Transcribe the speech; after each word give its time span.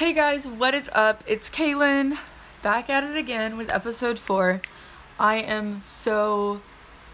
Hey 0.00 0.14
guys, 0.14 0.46
what 0.46 0.72
is 0.72 0.88
up? 0.94 1.22
It's 1.26 1.50
Kaylin 1.50 2.16
back 2.62 2.88
at 2.88 3.04
it 3.04 3.18
again 3.18 3.58
with 3.58 3.70
episode 3.70 4.18
four. 4.18 4.62
I 5.18 5.34
am 5.36 5.82
so 5.84 6.62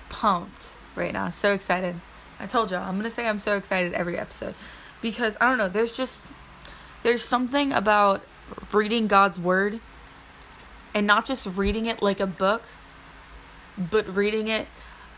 pumped 0.08 0.70
right 0.94 1.12
now, 1.12 1.30
so 1.30 1.52
excited. 1.52 1.96
I 2.38 2.46
told 2.46 2.70
y'all, 2.70 2.88
I'm 2.88 2.96
gonna 2.96 3.10
say 3.10 3.26
I'm 3.26 3.40
so 3.40 3.56
excited 3.56 3.92
every 3.92 4.16
episode 4.16 4.54
because 5.02 5.36
I 5.40 5.48
don't 5.48 5.58
know, 5.58 5.68
there's 5.68 5.90
just 5.90 6.26
there's 7.02 7.24
something 7.24 7.72
about 7.72 8.24
reading 8.72 9.08
God's 9.08 9.40
word 9.40 9.80
and 10.94 11.08
not 11.08 11.26
just 11.26 11.44
reading 11.44 11.86
it 11.86 12.02
like 12.02 12.20
a 12.20 12.26
book, 12.28 12.62
but 13.76 14.06
reading 14.14 14.46
it 14.46 14.68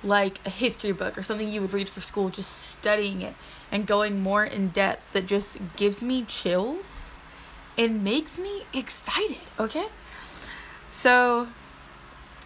like 0.02 0.40
a 0.46 0.50
history 0.50 0.92
book 0.92 1.18
or 1.18 1.22
something 1.22 1.52
you 1.52 1.60
would 1.60 1.74
read 1.74 1.90
for 1.90 2.00
school, 2.00 2.30
just 2.30 2.50
studying 2.50 3.20
it 3.20 3.34
and 3.70 3.86
going 3.86 4.22
more 4.22 4.42
in 4.42 4.68
depth 4.68 5.12
that 5.12 5.26
just 5.26 5.58
gives 5.76 6.02
me 6.02 6.24
chills 6.24 7.07
and 7.78 8.02
makes 8.02 8.38
me 8.38 8.64
excited, 8.74 9.38
okay? 9.58 9.86
So, 10.90 11.46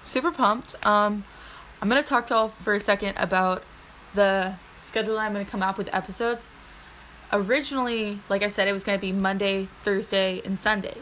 super 0.05 0.31
pumped. 0.31 0.75
Um, 0.87 1.25
I'm 1.81 1.89
gonna 1.89 2.03
talk 2.03 2.27
to 2.27 2.35
y'all 2.35 2.49
for 2.49 2.75
a 2.75 2.81
second 2.81 3.17
about 3.17 3.65
the 4.15 4.57
schedule 4.81 5.15
that 5.15 5.23
I'm 5.23 5.33
gonna 5.33 5.47
come 5.47 5.63
up 5.63 5.79
with 5.79 5.93
episodes. 5.95 6.51
Originally, 7.33 8.21
like 8.29 8.43
I 8.43 8.49
said, 8.49 8.69
it 8.69 8.73
was 8.73 8.85
gonna 8.85 8.99
be 8.99 9.11
Monday, 9.11 9.69
Thursday, 9.83 10.43
and 10.45 10.59
Sunday. 10.59 10.99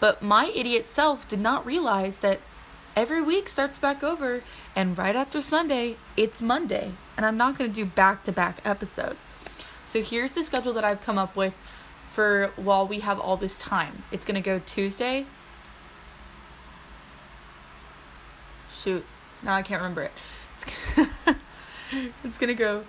But 0.00 0.20
my 0.20 0.50
idiot 0.54 0.88
self 0.88 1.28
did 1.28 1.38
not 1.38 1.64
realize 1.64 2.18
that 2.18 2.40
every 2.96 3.22
week 3.22 3.48
starts 3.48 3.78
back 3.78 4.02
over, 4.02 4.42
and 4.74 4.98
right 4.98 5.14
after 5.14 5.40
Sunday, 5.40 5.96
it's 6.16 6.42
Monday, 6.42 6.92
and 7.16 7.24
I'm 7.24 7.36
not 7.36 7.56
gonna 7.56 7.70
do 7.70 7.86
back 7.86 8.24
to 8.24 8.32
back 8.32 8.58
episodes. 8.64 9.26
So 9.84 10.02
here's 10.02 10.32
the 10.32 10.42
schedule 10.42 10.72
that 10.72 10.84
I've 10.84 11.02
come 11.02 11.18
up 11.18 11.36
with 11.36 11.54
for 12.14 12.52
while 12.54 12.86
we 12.86 13.00
have 13.00 13.18
all 13.18 13.36
this 13.36 13.58
time. 13.58 14.04
It's 14.12 14.24
gonna 14.24 14.40
go 14.40 14.60
Tuesday. 14.60 15.26
Shoot, 18.72 19.04
now 19.42 19.56
I 19.56 19.62
can't 19.62 19.82
remember 19.82 20.02
it. 20.02 20.12
It's, 20.54 21.36
it's 22.24 22.38
gonna 22.38 22.54
go 22.54 22.84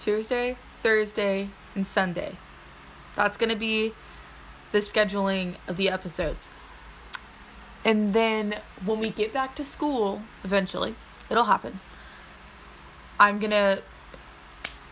Tuesday, 0.00 0.56
Thursday, 0.82 1.50
and 1.74 1.86
Sunday. 1.86 2.36
That's 3.14 3.36
gonna 3.36 3.56
be 3.56 3.92
the 4.72 4.78
scheduling 4.78 5.56
of 5.68 5.76
the 5.76 5.90
episodes. 5.90 6.48
And 7.84 8.14
then 8.14 8.54
when 8.82 9.00
we 9.00 9.10
get 9.10 9.34
back 9.34 9.54
to 9.56 9.64
school, 9.64 10.22
eventually, 10.44 10.94
it'll 11.28 11.44
happen. 11.44 11.80
I'm 13.20 13.38
gonna 13.38 13.80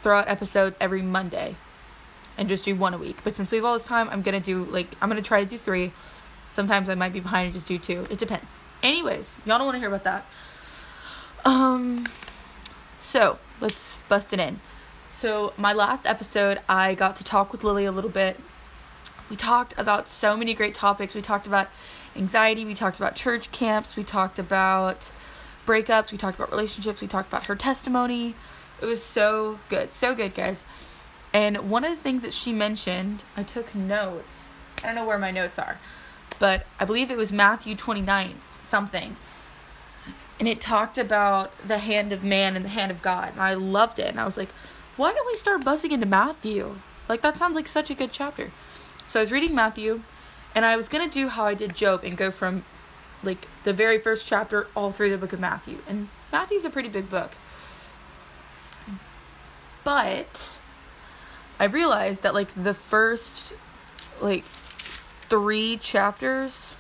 throw 0.03 0.19
out 0.19 0.29
episodes 0.29 0.77
every 0.81 1.01
Monday 1.01 1.57
and 2.41 2.49
just 2.49 2.65
do 2.65 2.75
one 2.75 2.95
a 2.95 2.99
week. 2.99 3.19
But 3.23 3.37
since 3.37 3.53
we 3.53 3.59
have 3.59 3.67
all 3.67 3.75
this 3.75 3.85
time, 3.85 4.09
I'm 4.11 4.23
gonna 4.23 4.41
do 4.41 4.65
like 4.65 4.97
I'm 5.01 5.09
gonna 5.09 5.23
try 5.23 5.45
to 5.45 5.49
do 5.49 5.59
three. 5.59 5.93
Sometimes 6.49 6.89
I 6.89 6.97
might 6.97 7.13
be 7.13 7.21
behind 7.21 7.45
and 7.45 7.53
just 7.53 7.69
do 7.69 7.79
two. 7.79 8.05
It 8.11 8.19
depends. 8.19 8.59
Anyways, 8.83 9.37
y'all 9.45 9.59
don't 9.59 9.67
want 9.67 9.77
to 9.77 9.79
hear 9.79 9.89
about 9.89 10.05
that. 10.05 10.27
Um, 11.45 12.07
so 12.99 13.39
let's 13.61 14.01
bust 14.09 14.33
it 14.33 14.41
in. 14.41 14.61
So 15.11 15.53
my 15.57 15.73
last 15.73 16.07
episode, 16.07 16.61
I 16.69 16.95
got 16.95 17.15
to 17.17 17.25
talk 17.25 17.53
with 17.53 17.63
Lily 17.63 17.85
a 17.85 17.93
little 17.93 18.11
bit. 18.11 18.41
We 19.29 19.37
talked 19.37 19.75
about 19.77 20.09
so 20.09 20.37
many 20.37 20.55
great 20.55 20.75
topics. 20.75 21.15
We 21.15 21.21
talked 21.21 21.47
about 21.47 21.69
anxiety. 22.17 22.65
We 22.65 22.75
talked 22.75 22.97
about 22.97 23.15
church 23.15 23.53
camps. 23.53 23.97
We 23.97 24.03
talked 24.03 24.39
about 24.39 25.13
breakups. 25.67 26.11
We 26.11 26.19
talked 26.19 26.39
about 26.39 26.51
relationships. 26.51 27.01
We 27.01 27.07
talked 27.07 27.29
about 27.29 27.47
her 27.47 27.55
testimony. 27.55 28.35
It 28.81 28.87
was 28.87 29.03
so 29.03 29.61
good. 29.69 29.93
So 29.93 30.15
good, 30.15 30.35
guys. 30.35 30.65
And 31.33 31.71
one 31.71 31.85
of 31.85 31.91
the 31.91 32.03
things 32.03 32.23
that 32.23 32.35
she 32.35 32.53
mentioned, 32.53 33.23
I 33.37 33.43
took 33.43 33.75
notes. 33.75 34.45
I 34.83 34.87
don't 34.87 34.95
know 34.95 35.05
where 35.05 35.19
my 35.19 35.31
notes 35.31 35.59
are, 35.59 35.79
but 36.39 36.67
I 36.79 36.85
believe 36.85 37.11
it 37.11 37.17
was 37.17 37.31
Matthew 37.31 37.75
29, 37.77 38.37
something. 38.63 39.17
And 40.39 40.49
it 40.49 40.61
talked 40.61 40.97
about 40.97 41.53
the 41.67 41.79
hand 41.79 42.13
of 42.13 42.25
man 42.25 42.57
and 42.57 42.65
the 42.65 42.71
hand 42.71 42.91
of 42.91 43.03
God. 43.03 43.33
And 43.33 43.43
I 43.43 43.55
loved 43.55 43.99
it. 43.99 44.09
And 44.09 44.19
I 44.19 44.25
was 44.25 44.37
like, 44.37 44.51
why 44.97 45.13
don't 45.13 45.27
we 45.27 45.35
start 45.35 45.65
buzzing 45.65 45.93
into 45.93 46.07
Matthew? 46.07 46.77
Like, 47.09 47.21
that 47.21 47.37
sounds 47.37 47.55
like 47.55 47.69
such 47.69 47.91
a 47.91 47.95
good 47.95 48.11
chapter. 48.11 48.51
So 49.07 49.21
I 49.21 49.23
was 49.23 49.31
reading 49.33 49.55
Matthew, 49.55 50.03
and 50.55 50.65
I 50.65 50.77
was 50.77 50.89
going 50.89 51.09
to 51.09 51.13
do 51.13 51.29
how 51.29 51.45
I 51.45 51.55
did 51.55 51.75
Job 51.75 52.05
and 52.05 52.17
go 52.17 52.31
from 52.31 52.65
like 53.23 53.49
the 53.65 53.73
very 53.73 53.99
first 53.99 54.27
chapter 54.27 54.69
all 54.75 54.93
through 54.93 55.11
the 55.11 55.19
book 55.19 55.33
of 55.33 55.41
Matthew. 55.41 55.79
And 55.89 56.09
Matthew's 56.33 56.65
a 56.65 56.71
pretty 56.71 56.89
big 56.89 57.11
book. 57.11 57.33
But 59.85 60.57
I 61.61 61.67
realized 61.67 62.23
that 62.23 62.35
like 62.35 62.49
the 62.61 62.75
first 62.75 63.53
like 64.21 64.45
three 65.29 65.77
chapters 65.77 66.75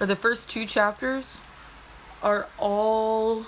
or 0.00 0.06
the 0.06 0.16
first 0.16 0.48
two 0.48 0.66
chapters 0.66 1.38
are 2.22 2.48
all 2.58 3.44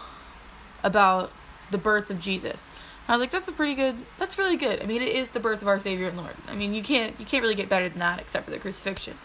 about 0.85 1.33
the 1.71 1.79
birth 1.79 2.11
of 2.11 2.21
Jesus. 2.21 2.69
I 3.09 3.13
was 3.13 3.21
like, 3.21 3.31
that's 3.31 3.49
a 3.49 3.53
pretty 3.53 3.75
good. 3.75 3.97
That's 4.19 4.39
really 4.39 4.57
good. 4.57 4.83
I 4.83 4.87
mean, 4.87 5.03
it 5.03 5.09
is 5.09 5.31
the 5.31 5.41
birth 5.41 5.63
of 5.63 5.69
our 5.69 5.79
Savior 5.79 6.09
and 6.09 6.17
Lord. 6.17 6.35
I 6.47 6.55
mean, 6.55 6.75
you 6.75 6.83
can't 6.83 7.19
you 7.19 7.27
can't 7.27 7.43
really 7.43 7.55
get 7.55 7.69
better 7.69 7.89
than 7.89 7.99
that 7.99 8.21
except 8.21 8.45
for 8.45 8.51
the 8.51 8.59
crucifixion. 8.59 9.17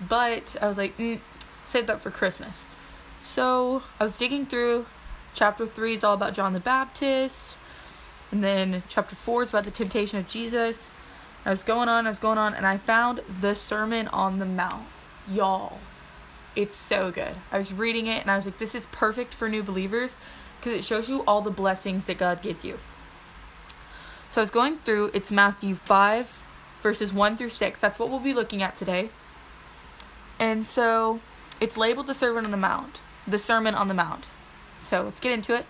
But 0.00 0.56
I 0.62 0.68
was 0.68 0.78
like, 0.78 0.96
mm, 0.98 1.20
save 1.64 1.88
that 1.88 2.00
for 2.00 2.10
Christmas. 2.10 2.66
So 3.20 3.82
I 4.00 4.04
was 4.04 4.16
digging 4.16 4.46
through. 4.46 4.86
Chapter 5.34 5.66
three 5.66 5.94
is 5.94 6.04
all 6.04 6.14
about 6.14 6.34
John 6.34 6.52
the 6.52 6.60
Baptist, 6.60 7.56
and 8.32 8.42
then 8.42 8.82
chapter 8.88 9.14
four 9.14 9.42
is 9.42 9.50
about 9.50 9.64
the 9.64 9.70
temptation 9.70 10.18
of 10.18 10.26
Jesus. 10.26 10.90
I 11.44 11.50
was 11.50 11.62
going 11.62 11.88
on, 11.88 12.06
I 12.06 12.08
was 12.08 12.18
going 12.18 12.38
on, 12.38 12.54
and 12.54 12.66
I 12.66 12.78
found 12.78 13.20
the 13.40 13.54
Sermon 13.54 14.08
on 14.08 14.38
the 14.38 14.46
Mount. 14.46 15.04
Y'all, 15.30 15.78
it's 16.56 16.76
so 16.76 17.10
good. 17.10 17.34
I 17.52 17.58
was 17.58 17.72
reading 17.72 18.06
it, 18.06 18.22
and 18.22 18.30
I 18.30 18.36
was 18.36 18.46
like, 18.46 18.58
this 18.58 18.74
is 18.74 18.86
perfect 18.86 19.34
for 19.34 19.48
new 19.48 19.62
believers 19.62 20.16
because 20.58 20.78
it 20.78 20.84
shows 20.84 21.08
you 21.08 21.22
all 21.26 21.42
the 21.42 21.50
blessings 21.50 22.06
that 22.06 22.18
God 22.18 22.40
gives 22.42 22.64
you. 22.64 22.78
So 24.30 24.40
I 24.40 24.42
was 24.42 24.50
going 24.50 24.78
through, 24.78 25.10
it's 25.12 25.30
Matthew 25.30 25.74
5, 25.74 26.42
verses 26.80 27.12
1 27.12 27.36
through 27.36 27.50
6. 27.50 27.80
That's 27.80 27.98
what 27.98 28.08
we'll 28.08 28.18
be 28.18 28.32
looking 28.32 28.62
at 28.62 28.76
today. 28.76 29.10
And 30.38 30.64
so 30.64 31.20
it's 31.60 31.76
labeled 31.76 32.06
the 32.06 32.14
Sermon 32.14 32.44
on 32.44 32.50
the 32.50 32.56
Mount, 32.56 33.00
the 33.26 33.38
Sermon 33.38 33.74
on 33.74 33.88
the 33.88 33.94
Mount. 33.94 34.26
So 34.78 35.02
let's 35.02 35.20
get 35.20 35.32
into 35.32 35.54
it. 35.54 35.66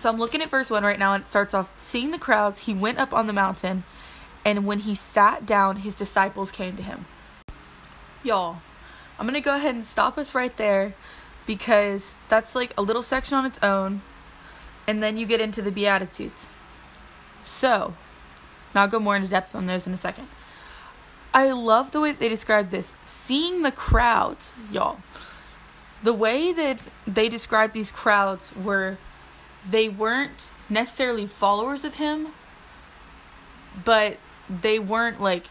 So 0.00 0.08
I'm 0.08 0.18
looking 0.18 0.40
at 0.40 0.48
verse 0.48 0.70
1 0.70 0.82
right 0.82 0.98
now, 0.98 1.12
and 1.12 1.24
it 1.24 1.28
starts 1.28 1.52
off 1.52 1.78
Seeing 1.78 2.10
the 2.10 2.18
crowds, 2.18 2.60
he 2.60 2.72
went 2.72 2.96
up 2.96 3.12
on 3.12 3.26
the 3.26 3.34
mountain, 3.34 3.84
and 4.46 4.64
when 4.64 4.78
he 4.78 4.94
sat 4.94 5.44
down, 5.44 5.76
his 5.76 5.94
disciples 5.94 6.50
came 6.50 6.74
to 6.78 6.82
him. 6.82 7.04
Y'all, 8.22 8.62
I'm 9.18 9.26
going 9.26 9.34
to 9.34 9.44
go 9.44 9.56
ahead 9.56 9.74
and 9.74 9.84
stop 9.84 10.16
us 10.16 10.34
right 10.34 10.56
there 10.56 10.94
because 11.46 12.14
that's 12.30 12.54
like 12.54 12.72
a 12.78 12.82
little 12.82 13.02
section 13.02 13.36
on 13.36 13.44
its 13.44 13.58
own, 13.62 14.00
and 14.86 15.02
then 15.02 15.18
you 15.18 15.26
get 15.26 15.38
into 15.38 15.60
the 15.60 15.70
Beatitudes. 15.70 16.48
So, 17.42 17.92
now 18.74 18.84
I'll 18.84 18.88
go 18.88 19.00
more 19.00 19.16
into 19.16 19.28
depth 19.28 19.54
on 19.54 19.66
those 19.66 19.86
in 19.86 19.92
a 19.92 19.98
second. 19.98 20.28
I 21.34 21.52
love 21.52 21.90
the 21.90 22.00
way 22.00 22.12
they 22.12 22.30
describe 22.30 22.70
this. 22.70 22.96
Seeing 23.04 23.60
the 23.60 23.70
crowds, 23.70 24.54
y'all. 24.72 25.00
The 26.02 26.14
way 26.14 26.54
that 26.54 26.78
they 27.06 27.28
describe 27.28 27.74
these 27.74 27.92
crowds 27.92 28.56
were 28.56 28.96
they 29.68 29.88
weren't 29.88 30.50
necessarily 30.68 31.26
followers 31.26 31.84
of 31.84 31.96
him, 31.96 32.28
but 33.84 34.18
they 34.48 34.78
weren't 34.78 35.20
like 35.20 35.46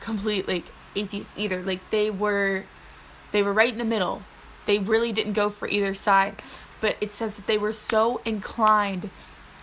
complete 0.00 0.48
like 0.48 0.66
atheists 0.94 1.34
either. 1.36 1.62
Like 1.62 1.80
they 1.90 2.10
were 2.10 2.64
they 3.32 3.42
were 3.42 3.52
right 3.52 3.72
in 3.72 3.78
the 3.78 3.84
middle. 3.84 4.22
They 4.66 4.78
really 4.78 5.12
didn't 5.12 5.32
go 5.32 5.50
for 5.50 5.68
either 5.68 5.94
side. 5.94 6.42
But 6.80 6.96
it 7.00 7.10
says 7.10 7.36
that 7.36 7.46
they 7.46 7.58
were 7.58 7.72
so 7.72 8.20
inclined 8.24 9.10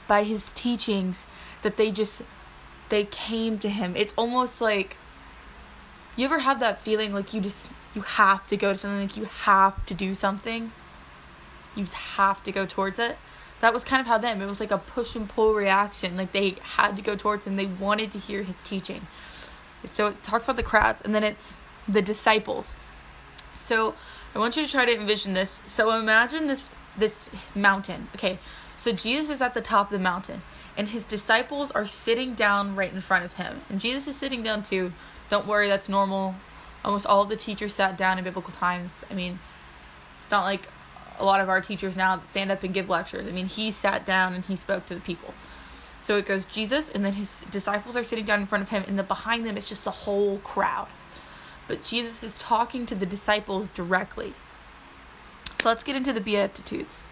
by 0.08 0.24
his 0.24 0.50
teachings 0.50 1.26
that 1.62 1.78
they 1.78 1.92
just 1.92 2.22
they 2.90 3.06
came 3.06 3.58
to 3.60 3.70
him. 3.70 3.96
It's 3.96 4.14
almost 4.18 4.62
like 4.62 4.98
you 6.16 6.26
ever 6.26 6.40
have 6.40 6.60
that 6.60 6.80
feeling 6.80 7.14
like 7.14 7.34
you 7.34 7.42
just 7.42 7.72
you 7.94 8.02
have 8.02 8.46
to 8.48 8.58
go 8.58 8.72
to 8.74 8.76
something 8.76 9.02
like 9.02 9.18
you 9.18 9.26
have 9.26 9.86
to 9.88 9.94
do 9.94 10.14
something. 10.14 10.72
You 11.76 11.84
just 11.84 11.96
have 11.96 12.44
to 12.44 12.52
go 12.52 12.66
towards 12.66 13.00
it. 13.00 13.18
That 13.60 13.74
was 13.74 13.84
kind 13.84 14.00
of 14.00 14.08
how 14.08 14.18
them. 14.18 14.42
It 14.42 14.46
was 14.46 14.60
like 14.60 14.72
a 14.72 14.78
push 14.78 15.16
and 15.16 15.28
pull 15.28 15.54
reaction. 15.54 16.16
Like 16.16 16.32
they 16.32 16.56
had 16.62 16.96
to 16.96 17.02
go 17.02 17.16
towards 17.16 17.48
him. 17.48 17.56
They 17.56 17.66
wanted 17.66 18.12
to 18.12 18.20
hear 18.20 18.44
his 18.44 18.62
teaching. 18.62 19.08
So 19.86 20.08
it 20.08 20.24
talks 20.24 20.46
about 20.46 20.58
the 20.58 20.64
crowds 20.64 21.02
and 21.02 21.14
then 21.14 21.24
it's 21.24 21.58
the 21.88 22.02
disciples. 22.02 22.76
So 23.58 23.96
I 24.36 24.40
want 24.40 24.56
you 24.56 24.66
to 24.66 24.72
try 24.72 24.86
to 24.86 24.94
envision 24.94 25.34
this. 25.34 25.60
So 25.68 25.92
imagine 25.92 26.48
this 26.48 26.74
this 26.98 27.30
mountain. 27.56 28.08
Okay. 28.16 28.40
So 28.78 28.92
Jesus 28.92 29.32
is 29.32 29.42
at 29.42 29.56
the 29.56 29.62
top 29.62 29.88
of 29.88 29.92
the 29.92 30.04
mountain, 30.04 30.44
and 30.78 30.90
his 30.90 31.04
disciples 31.04 31.72
are 31.72 31.88
sitting 31.88 32.36
down 32.36 32.76
right 32.76 32.94
in 32.94 33.02
front 33.02 33.26
of 33.26 33.34
him. 33.34 33.62
And 33.70 33.82
Jesus 33.82 34.08
is 34.08 34.16
sitting 34.16 34.44
down 34.44 34.62
too. 34.62 34.94
Don't 35.30 35.48
worry, 35.48 35.68
that's 35.68 35.90
normal. 35.90 36.36
Almost 36.86 37.08
all 37.08 37.26
the 37.26 37.36
teachers 37.36 37.74
sat 37.74 37.98
down 37.98 38.20
in 38.20 38.24
biblical 38.24 38.54
times. 38.54 39.04
I 39.10 39.16
mean, 39.16 39.40
it's 40.20 40.30
not 40.30 40.44
like 40.44 40.70
a 41.20 41.26
lot 41.26 41.42
of 41.42 41.50
our 41.50 41.62
teachers 41.62 41.98
now 41.98 42.22
stand 42.30 42.52
up 42.52 42.64
and 42.64 42.74
give 42.74 42.90
lectures. 42.90 43.28
I 43.28 43.32
mean, 43.32 43.48
he 43.48 43.72
sat 43.72 44.06
down 44.06 44.34
and 44.34 44.46
he 44.46 44.56
spoke 44.56 44.86
to 44.88 44.96
the 44.96 45.02
people. 45.02 45.34
So 46.00 46.18
it 46.18 46.26
goes 46.26 46.46
Jesus, 46.46 46.90
and 46.90 47.04
then 47.04 47.14
his 47.14 47.46
disciples 47.52 47.98
are 47.98 48.04
sitting 48.04 48.26
down 48.26 48.40
in 48.40 48.46
front 48.46 48.64
of 48.64 48.70
him, 48.70 48.84
and 48.88 48.98
then 48.98 49.06
behind 49.06 49.46
them 49.46 49.58
it's 49.58 49.68
just 49.68 49.86
a 49.88 49.92
whole 49.92 50.38
crowd. 50.40 50.88
But 51.68 51.84
Jesus 51.84 52.24
is 52.24 52.38
talking 52.38 52.86
to 52.86 52.96
the 52.96 53.06
disciples 53.06 53.68
directly. 53.68 54.34
So 55.62 55.68
let's 55.68 55.84
get 55.84 55.96
into 55.96 56.14
the 56.14 56.22
Beatitudes. 56.22 57.04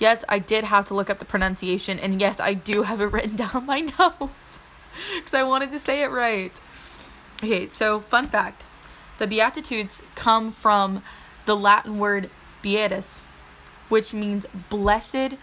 Yes, 0.00 0.24
I 0.28 0.38
did 0.38 0.64
have 0.64 0.86
to 0.86 0.94
look 0.94 1.10
up 1.10 1.18
the 1.18 1.24
pronunciation, 1.24 1.98
and 1.98 2.20
yes, 2.20 2.40
I 2.40 2.54
do 2.54 2.82
have 2.82 3.00
it 3.00 3.04
written 3.12 3.36
down 3.36 3.66
my 3.66 3.80
notes 3.80 4.58
because 5.14 5.34
I 5.34 5.44
wanted 5.44 5.70
to 5.70 5.78
say 5.78 6.02
it 6.02 6.08
right. 6.08 6.52
Okay, 7.42 7.68
so 7.68 8.00
fun 8.00 8.26
fact 8.26 8.64
the 9.18 9.26
Beatitudes 9.26 10.02
come 10.14 10.50
from 10.50 11.02
the 11.44 11.54
Latin 11.54 11.98
word 11.98 12.30
beatus, 12.62 13.24
which 13.88 14.14
means 14.14 14.46
blessed 14.68 15.36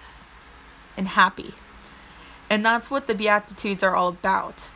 and 0.96 1.08
happy. 1.10 1.54
And 2.50 2.66
that's 2.66 2.90
what 2.90 3.08
the 3.08 3.16
Beatitudes 3.16 3.84
are 3.84 3.96
all 3.96 4.10
about. 4.10 4.70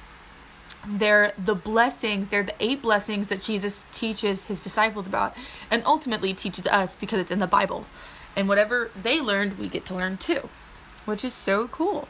They're 0.86 1.34
the 1.38 1.56
blessings, 1.56 2.30
they're 2.30 2.44
the 2.44 2.56
eight 2.60 2.82
blessings 2.82 3.28
that 3.28 3.44
Jesus 3.44 3.86
teaches 3.92 4.46
his 4.46 4.62
disciples 4.62 5.06
about 5.06 5.38
and 5.70 5.84
ultimately 5.86 6.34
teaches 6.34 6.66
us 6.68 6.96
because 6.96 7.20
it's 7.20 7.32
in 7.32 7.40
the 7.40 7.48
Bible. 7.48 7.86
And 8.36 8.48
whatever 8.48 8.90
they 9.00 9.22
learned, 9.22 9.58
we 9.58 9.68
get 9.68 9.86
to 9.88 9.96
learn 9.96 10.18
too, 10.18 10.50
which 11.06 11.24
is 11.24 11.34
so 11.34 11.68
cool. 11.68 12.08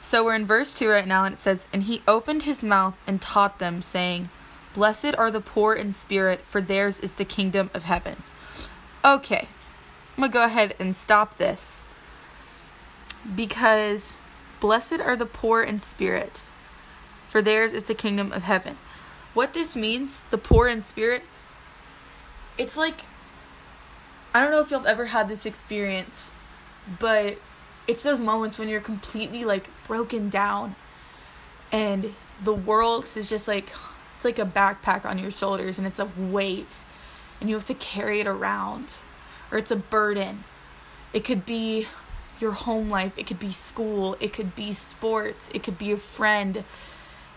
So 0.00 0.24
we're 0.24 0.34
in 0.34 0.46
verse 0.46 0.72
2 0.74 0.88
right 0.88 1.06
now, 1.06 1.24
and 1.24 1.34
it 1.34 1.38
says, 1.38 1.66
And 1.72 1.84
he 1.84 2.02
opened 2.06 2.44
his 2.44 2.62
mouth 2.62 2.96
and 3.06 3.20
taught 3.20 3.58
them, 3.58 3.82
saying, 3.82 4.30
Blessed 4.74 5.14
are 5.16 5.30
the 5.30 5.40
poor 5.40 5.74
in 5.74 5.92
spirit, 5.92 6.40
for 6.48 6.60
theirs 6.60 7.00
is 7.00 7.14
the 7.14 7.24
kingdom 7.24 7.70
of 7.74 7.84
heaven. 7.84 8.22
Okay, 9.04 9.48
I'm 10.16 10.22
gonna 10.22 10.32
go 10.32 10.44
ahead 10.44 10.74
and 10.78 10.96
stop 10.96 11.38
this 11.38 11.84
because 13.34 14.14
blessed 14.60 15.00
are 15.00 15.16
the 15.16 15.26
poor 15.26 15.62
in 15.62 15.80
spirit, 15.80 16.42
for 17.30 17.40
theirs 17.40 17.72
is 17.72 17.84
the 17.84 17.94
kingdom 17.94 18.32
of 18.32 18.42
heaven. 18.42 18.76
What 19.34 19.54
this 19.54 19.76
means, 19.76 20.22
the 20.30 20.38
poor 20.38 20.66
in 20.66 20.84
spirit, 20.84 21.22
it's 22.56 22.76
like 22.76 23.02
I 24.34 24.42
don't 24.42 24.50
know 24.50 24.60
if 24.60 24.70
you've 24.70 24.84
ever 24.84 25.06
had 25.06 25.28
this 25.28 25.46
experience, 25.46 26.30
but 26.98 27.38
it's 27.86 28.02
those 28.02 28.20
moments 28.20 28.58
when 28.58 28.68
you're 28.68 28.80
completely 28.80 29.44
like 29.44 29.70
broken 29.86 30.28
down 30.28 30.74
and 31.72 32.14
the 32.42 32.52
world 32.52 33.06
is 33.16 33.28
just 33.28 33.48
like 33.48 33.72
it's 34.16 34.24
like 34.24 34.38
a 34.38 34.44
backpack 34.44 35.04
on 35.04 35.18
your 35.18 35.30
shoulders 35.30 35.78
and 35.78 35.86
it's 35.86 35.98
a 35.98 36.08
weight 36.16 36.82
and 37.40 37.48
you 37.48 37.54
have 37.54 37.64
to 37.66 37.74
carry 37.74 38.20
it 38.20 38.26
around 38.26 38.94
or 39.50 39.58
it's 39.58 39.70
a 39.70 39.76
burden. 39.76 40.44
It 41.12 41.24
could 41.24 41.46
be 41.46 41.86
your 42.40 42.52
home 42.52 42.90
life, 42.90 43.12
it 43.16 43.26
could 43.26 43.38
be 43.38 43.52
school, 43.52 44.16
it 44.20 44.32
could 44.32 44.54
be 44.54 44.72
sports, 44.72 45.50
it 45.52 45.62
could 45.62 45.78
be 45.78 45.90
a 45.90 45.96
friend, 45.96 46.64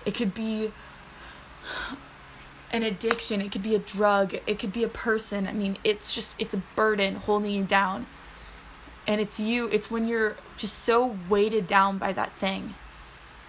it 0.06 0.14
could 0.14 0.34
be 0.34 0.72
an 2.72 2.84
addiction, 2.84 3.42
it 3.42 3.52
could 3.52 3.64
be 3.64 3.76
a 3.76 3.80
drug, 3.80 4.36
it 4.46 4.60
could 4.60 4.72
be 4.72 4.84
a 4.84 4.88
person. 4.88 5.48
I 5.48 5.54
mean, 5.54 5.78
it's 5.84 6.14
just 6.14 6.36
it's 6.40 6.54
a 6.54 6.62
burden 6.76 7.16
holding 7.16 7.52
you 7.52 7.64
down. 7.64 8.06
And 9.08 9.20
it's 9.20 9.40
you, 9.40 9.68
it's 9.70 9.90
when 9.90 10.08
you're 10.08 10.38
just 10.58 10.80
so 10.80 11.18
weighted 11.28 11.66
down 11.66 11.98
by 11.98 12.14
that 12.14 12.34
thing 12.34 12.76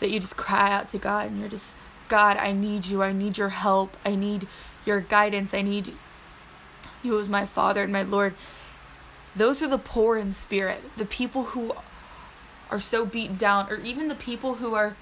that 0.00 0.10
you 0.10 0.18
just 0.18 0.36
cry 0.36 0.72
out 0.72 0.88
to 0.90 0.98
God 0.98 1.30
and 1.30 1.38
you're 1.38 1.48
just 1.48 1.74
God, 2.08 2.36
I 2.36 2.52
need 2.52 2.86
you. 2.86 3.02
I 3.02 3.12
need 3.12 3.38
your 3.38 3.50
help. 3.50 3.96
I 4.04 4.14
need 4.14 4.46
your 4.84 5.00
guidance. 5.00 5.54
I 5.54 5.62
need 5.62 5.94
you 7.02 7.12
was 7.12 7.28
my 7.28 7.46
Father 7.46 7.82
and 7.82 7.92
my 7.92 8.02
Lord. 8.02 8.34
Those 9.34 9.62
are 9.62 9.68
the 9.68 9.78
poor 9.78 10.16
in 10.16 10.32
spirit, 10.32 10.82
the 10.96 11.06
people 11.06 11.44
who 11.44 11.72
are 12.70 12.80
so 12.80 13.04
beaten 13.04 13.36
down, 13.36 13.70
or 13.70 13.80
even 13.80 14.08
the 14.08 14.14
people 14.14 14.54
who 14.54 14.74
are 14.74 14.96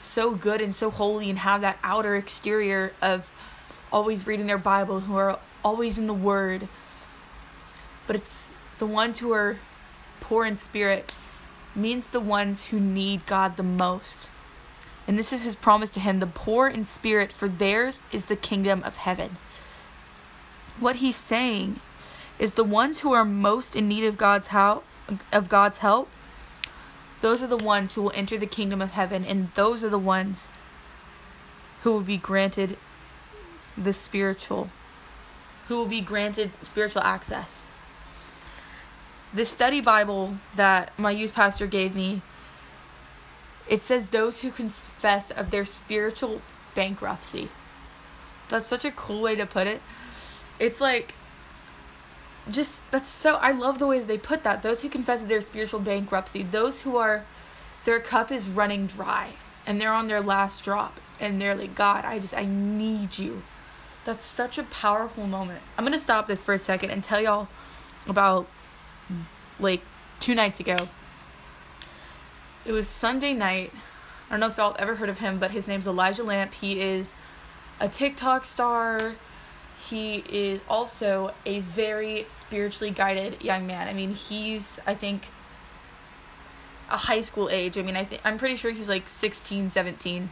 so 0.00 0.34
good 0.34 0.60
and 0.60 0.74
so 0.74 0.90
holy 0.90 1.30
and 1.30 1.38
have 1.38 1.60
that 1.62 1.78
outer 1.82 2.14
exterior 2.16 2.92
of 3.00 3.30
always 3.92 4.26
reading 4.26 4.46
their 4.46 4.58
Bible, 4.58 5.00
who 5.00 5.16
are 5.16 5.38
always 5.64 5.98
in 5.98 6.06
the 6.06 6.14
Word. 6.14 6.68
But 8.06 8.16
it's 8.16 8.50
the 8.78 8.86
ones 8.86 9.18
who 9.20 9.32
are 9.32 9.58
poor 10.20 10.44
in 10.44 10.56
spirit 10.56 11.12
means 11.74 12.10
the 12.10 12.20
ones 12.20 12.66
who 12.66 12.78
need 12.78 13.26
God 13.26 13.56
the 13.56 13.62
most. 13.62 14.28
And 15.06 15.18
this 15.18 15.32
is 15.32 15.44
his 15.44 15.56
promise 15.56 15.90
to 15.92 16.00
him 16.00 16.18
the 16.18 16.26
poor 16.26 16.68
in 16.68 16.84
spirit, 16.84 17.32
for 17.32 17.48
theirs 17.48 18.02
is 18.12 18.26
the 18.26 18.36
kingdom 18.36 18.82
of 18.84 18.96
heaven. 18.98 19.36
What 20.80 20.96
he's 20.96 21.16
saying 21.16 21.80
is 22.38 22.54
the 22.54 22.64
ones 22.64 23.00
who 23.00 23.12
are 23.12 23.24
most 23.24 23.76
in 23.76 23.88
need 23.88 24.04
of 24.04 24.18
God's 24.18 24.48
help 24.48 24.84
of 25.32 25.48
God's 25.48 25.78
help 25.78 26.08
those 27.20 27.42
are 27.42 27.46
the 27.46 27.56
ones 27.56 27.94
who 27.94 28.02
will 28.02 28.12
enter 28.14 28.36
the 28.36 28.46
kingdom 28.46 28.82
of 28.82 28.90
heaven 28.90 29.24
and 29.24 29.50
those 29.54 29.84
are 29.84 29.88
the 29.88 29.98
ones 29.98 30.50
who 31.82 31.92
will 31.92 32.02
be 32.02 32.16
granted 32.16 32.76
the 33.76 33.94
spiritual 33.94 34.70
who 35.68 35.78
will 35.78 35.86
be 35.86 36.00
granted 36.00 36.50
spiritual 36.60 37.02
access. 37.02 37.68
The 39.32 39.46
study 39.46 39.80
bible 39.80 40.36
that 40.54 40.92
my 40.98 41.10
youth 41.10 41.32
pastor 41.32 41.66
gave 41.66 41.94
me 41.94 42.22
it 43.66 43.80
says 43.80 44.10
those 44.10 44.42
who 44.42 44.50
confess 44.50 45.30
of 45.30 45.50
their 45.50 45.64
spiritual 45.64 46.42
bankruptcy. 46.74 47.48
That's 48.50 48.66
such 48.66 48.84
a 48.84 48.90
cool 48.90 49.22
way 49.22 49.34
to 49.36 49.46
put 49.46 49.66
it 49.66 49.80
it's 50.58 50.80
like 50.80 51.14
just 52.50 52.82
that's 52.90 53.10
so 53.10 53.36
I 53.36 53.52
love 53.52 53.78
the 53.78 53.86
way 53.86 53.98
that 53.98 54.08
they 54.08 54.18
put 54.18 54.42
that. 54.42 54.62
Those 54.62 54.82
who 54.82 54.88
confess 54.88 55.22
their 55.22 55.40
spiritual 55.40 55.80
bankruptcy, 55.80 56.42
those 56.42 56.82
who 56.82 56.96
are 56.96 57.24
their 57.84 58.00
cup 58.00 58.30
is 58.30 58.48
running 58.48 58.86
dry 58.86 59.32
and 59.66 59.80
they're 59.80 59.92
on 59.92 60.08
their 60.08 60.20
last 60.20 60.64
drop 60.64 61.00
and 61.20 61.40
they're 61.40 61.54
like, 61.54 61.74
God, 61.74 62.04
I 62.04 62.18
just 62.18 62.34
I 62.34 62.44
need 62.44 63.18
you. 63.18 63.42
That's 64.04 64.24
such 64.24 64.58
a 64.58 64.64
powerful 64.64 65.26
moment. 65.26 65.62
I'm 65.78 65.84
gonna 65.84 65.98
stop 65.98 66.26
this 66.26 66.44
for 66.44 66.54
a 66.54 66.58
second 66.58 66.90
and 66.90 67.02
tell 67.02 67.20
y'all 67.20 67.48
about 68.06 68.46
like 69.58 69.80
two 70.20 70.34
nights 70.34 70.60
ago. 70.60 70.88
It 72.64 72.72
was 72.72 72.88
Sunday 72.88 73.32
night. 73.32 73.72
I 74.28 74.32
don't 74.32 74.40
know 74.40 74.46
if 74.46 74.56
y'all 74.56 74.76
ever 74.78 74.96
heard 74.96 75.08
of 75.08 75.18
him, 75.18 75.38
but 75.38 75.50
his 75.50 75.68
name's 75.68 75.86
Elijah 75.86 76.24
Lamp. 76.24 76.54
He 76.54 76.80
is 76.80 77.14
a 77.80 77.88
TikTok 77.88 78.44
star 78.44 79.14
he 79.88 80.24
is 80.28 80.62
also 80.68 81.34
a 81.44 81.60
very 81.60 82.24
spiritually 82.28 82.90
guided 82.90 83.42
young 83.42 83.66
man. 83.66 83.88
I 83.88 83.92
mean, 83.92 84.14
he's 84.14 84.80
I 84.86 84.94
think 84.94 85.26
a 86.90 86.96
high 86.96 87.22
school 87.22 87.48
age. 87.50 87.78
I 87.78 87.82
mean, 87.82 87.96
I 87.96 88.04
think 88.04 88.20
I'm 88.24 88.38
pretty 88.38 88.56
sure 88.56 88.70
he's 88.70 88.88
like 88.88 89.08
16, 89.08 89.70
17 89.70 90.30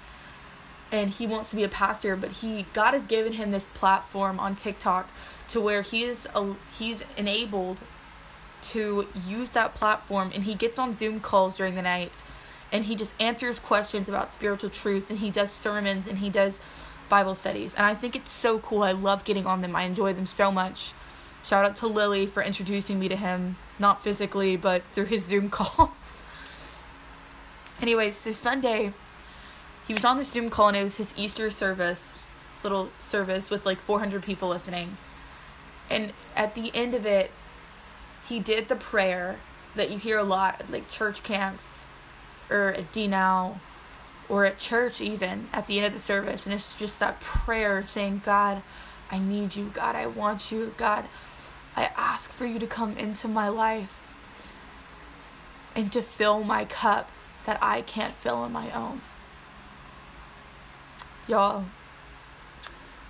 and 0.92 1.08
he 1.08 1.26
wants 1.26 1.48
to 1.50 1.56
be 1.56 1.64
a 1.64 1.68
pastor, 1.68 2.14
but 2.16 2.32
he 2.32 2.66
God 2.74 2.92
has 2.92 3.06
given 3.06 3.32
him 3.32 3.50
this 3.50 3.70
platform 3.70 4.38
on 4.38 4.54
TikTok 4.54 5.10
to 5.48 5.60
where 5.60 5.82
he 5.82 6.04
is 6.04 6.28
a, 6.34 6.54
he's 6.78 7.02
enabled 7.16 7.82
to 8.62 9.08
use 9.26 9.50
that 9.50 9.74
platform 9.74 10.30
and 10.34 10.44
he 10.44 10.54
gets 10.54 10.78
on 10.78 10.96
Zoom 10.96 11.18
calls 11.18 11.56
during 11.56 11.74
the 11.74 11.82
night 11.82 12.22
and 12.70 12.84
he 12.84 12.94
just 12.94 13.12
answers 13.18 13.58
questions 13.58 14.08
about 14.08 14.32
spiritual 14.32 14.70
truth 14.70 15.10
and 15.10 15.18
he 15.18 15.30
does 15.30 15.50
sermons 15.50 16.06
and 16.06 16.18
he 16.18 16.30
does 16.30 16.60
Bible 17.12 17.34
studies. 17.34 17.74
And 17.74 17.84
I 17.84 17.94
think 17.94 18.16
it's 18.16 18.30
so 18.30 18.58
cool. 18.58 18.82
I 18.82 18.92
love 18.92 19.24
getting 19.24 19.44
on 19.44 19.60
them. 19.60 19.76
I 19.76 19.82
enjoy 19.82 20.14
them 20.14 20.24
so 20.24 20.50
much. 20.50 20.94
Shout 21.44 21.62
out 21.62 21.76
to 21.76 21.86
Lily 21.86 22.24
for 22.24 22.42
introducing 22.42 22.98
me 22.98 23.06
to 23.10 23.16
him, 23.16 23.56
not 23.78 24.02
physically, 24.02 24.56
but 24.56 24.82
through 24.94 25.04
his 25.04 25.22
Zoom 25.22 25.50
calls. 25.58 25.90
Anyways, 27.82 28.16
so 28.16 28.32
Sunday, 28.32 28.94
he 29.86 29.92
was 29.92 30.06
on 30.06 30.16
the 30.16 30.24
Zoom 30.24 30.48
call 30.48 30.68
and 30.68 30.76
it 30.78 30.82
was 30.82 30.96
his 30.96 31.12
Easter 31.14 31.50
service, 31.50 32.28
this 32.50 32.64
little 32.64 32.88
service 32.98 33.50
with 33.50 33.66
like 33.66 33.78
400 33.78 34.22
people 34.22 34.48
listening. 34.48 34.96
And 35.90 36.14
at 36.34 36.54
the 36.54 36.70
end 36.74 36.94
of 36.94 37.04
it, 37.04 37.30
he 38.26 38.40
did 38.40 38.68
the 38.68 38.76
prayer 38.76 39.36
that 39.74 39.90
you 39.90 39.98
hear 39.98 40.16
a 40.16 40.24
lot 40.24 40.62
at 40.62 40.72
like 40.72 40.88
church 40.88 41.22
camps 41.22 41.84
or 42.48 42.68
at 42.68 42.90
D 42.90 43.06
Now 43.06 43.60
or 44.28 44.44
at 44.44 44.58
church 44.58 45.00
even 45.00 45.48
at 45.52 45.66
the 45.66 45.78
end 45.78 45.86
of 45.86 45.92
the 45.92 45.98
service 45.98 46.46
and 46.46 46.54
it's 46.54 46.74
just 46.74 47.00
that 47.00 47.20
prayer 47.20 47.84
saying 47.84 48.22
god 48.24 48.62
i 49.10 49.18
need 49.18 49.54
you. 49.54 49.70
God 49.74 49.94
i 49.94 50.06
want 50.06 50.50
you. 50.50 50.74
God 50.76 51.04
i 51.76 51.90
ask 51.96 52.30
for 52.30 52.46
you 52.46 52.58
to 52.58 52.66
come 52.66 52.96
into 52.96 53.28
my 53.28 53.48
life 53.48 54.12
and 55.74 55.92
to 55.92 56.02
fill 56.02 56.44
my 56.44 56.64
cup 56.64 57.10
that 57.44 57.58
i 57.62 57.82
can't 57.82 58.14
fill 58.14 58.36
on 58.36 58.52
my 58.52 58.70
own. 58.70 59.00
Y'all 61.26 61.64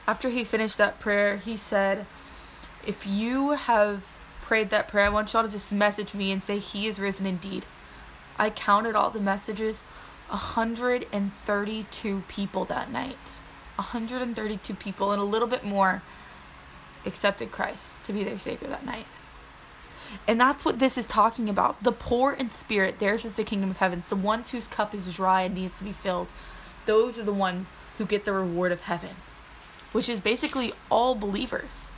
after 0.06 0.28
he 0.28 0.44
finished 0.44 0.78
that 0.78 0.98
prayer 0.98 1.36
he 1.36 1.56
said 1.56 2.06
if 2.86 3.06
you 3.06 3.50
have 3.52 4.04
prayed 4.40 4.70
that 4.70 4.88
prayer 4.88 5.06
i 5.06 5.08
want 5.08 5.32
y'all 5.32 5.44
to 5.44 5.48
just 5.48 5.72
message 5.72 6.14
me 6.14 6.32
and 6.32 6.42
say 6.42 6.58
he 6.58 6.86
is 6.86 6.98
risen 6.98 7.26
indeed 7.26 7.64
i 8.38 8.50
counted 8.50 8.96
all 8.96 9.10
the 9.10 9.20
messages 9.20 9.82
132 10.32 12.22
people 12.26 12.64
that 12.64 12.90
night. 12.90 13.16
132 13.76 14.74
people 14.74 15.12
and 15.12 15.20
a 15.20 15.24
little 15.24 15.46
bit 15.46 15.62
more 15.62 16.02
accepted 17.04 17.52
Christ 17.52 18.02
to 18.04 18.14
be 18.14 18.24
their 18.24 18.38
Savior 18.38 18.68
that 18.68 18.86
night. 18.86 19.06
And 20.26 20.40
that's 20.40 20.64
what 20.64 20.78
this 20.78 20.96
is 20.96 21.06
talking 21.06 21.50
about. 21.50 21.82
The 21.82 21.92
poor 21.92 22.32
in 22.32 22.50
spirit, 22.50 22.98
theirs 22.98 23.26
is 23.26 23.34
the 23.34 23.44
kingdom 23.44 23.70
of 23.70 23.76
heaven. 23.78 24.04
The 24.08 24.16
ones 24.16 24.50
whose 24.50 24.66
cup 24.66 24.94
is 24.94 25.12
dry 25.12 25.42
and 25.42 25.54
needs 25.54 25.76
to 25.78 25.84
be 25.84 25.92
filled. 25.92 26.28
Those 26.86 27.18
are 27.18 27.24
the 27.24 27.32
ones 27.32 27.66
who 27.98 28.06
get 28.06 28.24
the 28.24 28.32
reward 28.32 28.72
of 28.72 28.82
heaven, 28.82 29.16
which 29.92 30.08
is 30.08 30.20
basically 30.20 30.72
all 30.90 31.14
believers. 31.14 31.90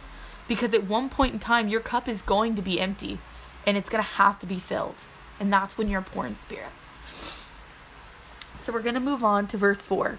Because 0.49 0.75
at 0.75 0.85
one 0.85 1.09
point 1.09 1.35
in 1.35 1.39
time, 1.39 1.69
your 1.69 1.81
cup 1.81 2.09
is 2.09 2.21
going 2.21 2.57
to 2.57 2.63
be 2.63 2.81
empty 2.81 3.21
and 3.65 3.77
it's 3.77 3.89
going 3.89 4.03
to 4.03 4.11
have 4.11 4.41
to 4.41 4.47
be 4.47 4.59
filled. 4.59 4.97
And 5.39 5.53
that's 5.53 5.79
when 5.79 5.89
you're 5.89 6.03
poor 6.03 6.27
in 6.27 6.35
spirit. 6.37 6.73
So 8.65 8.73
we're 8.73 8.81
going 8.81 8.95
to 8.95 9.01
move 9.01 9.23
on 9.23 9.47
to 9.49 9.59
verse 9.59 9.85
4. 9.85 10.19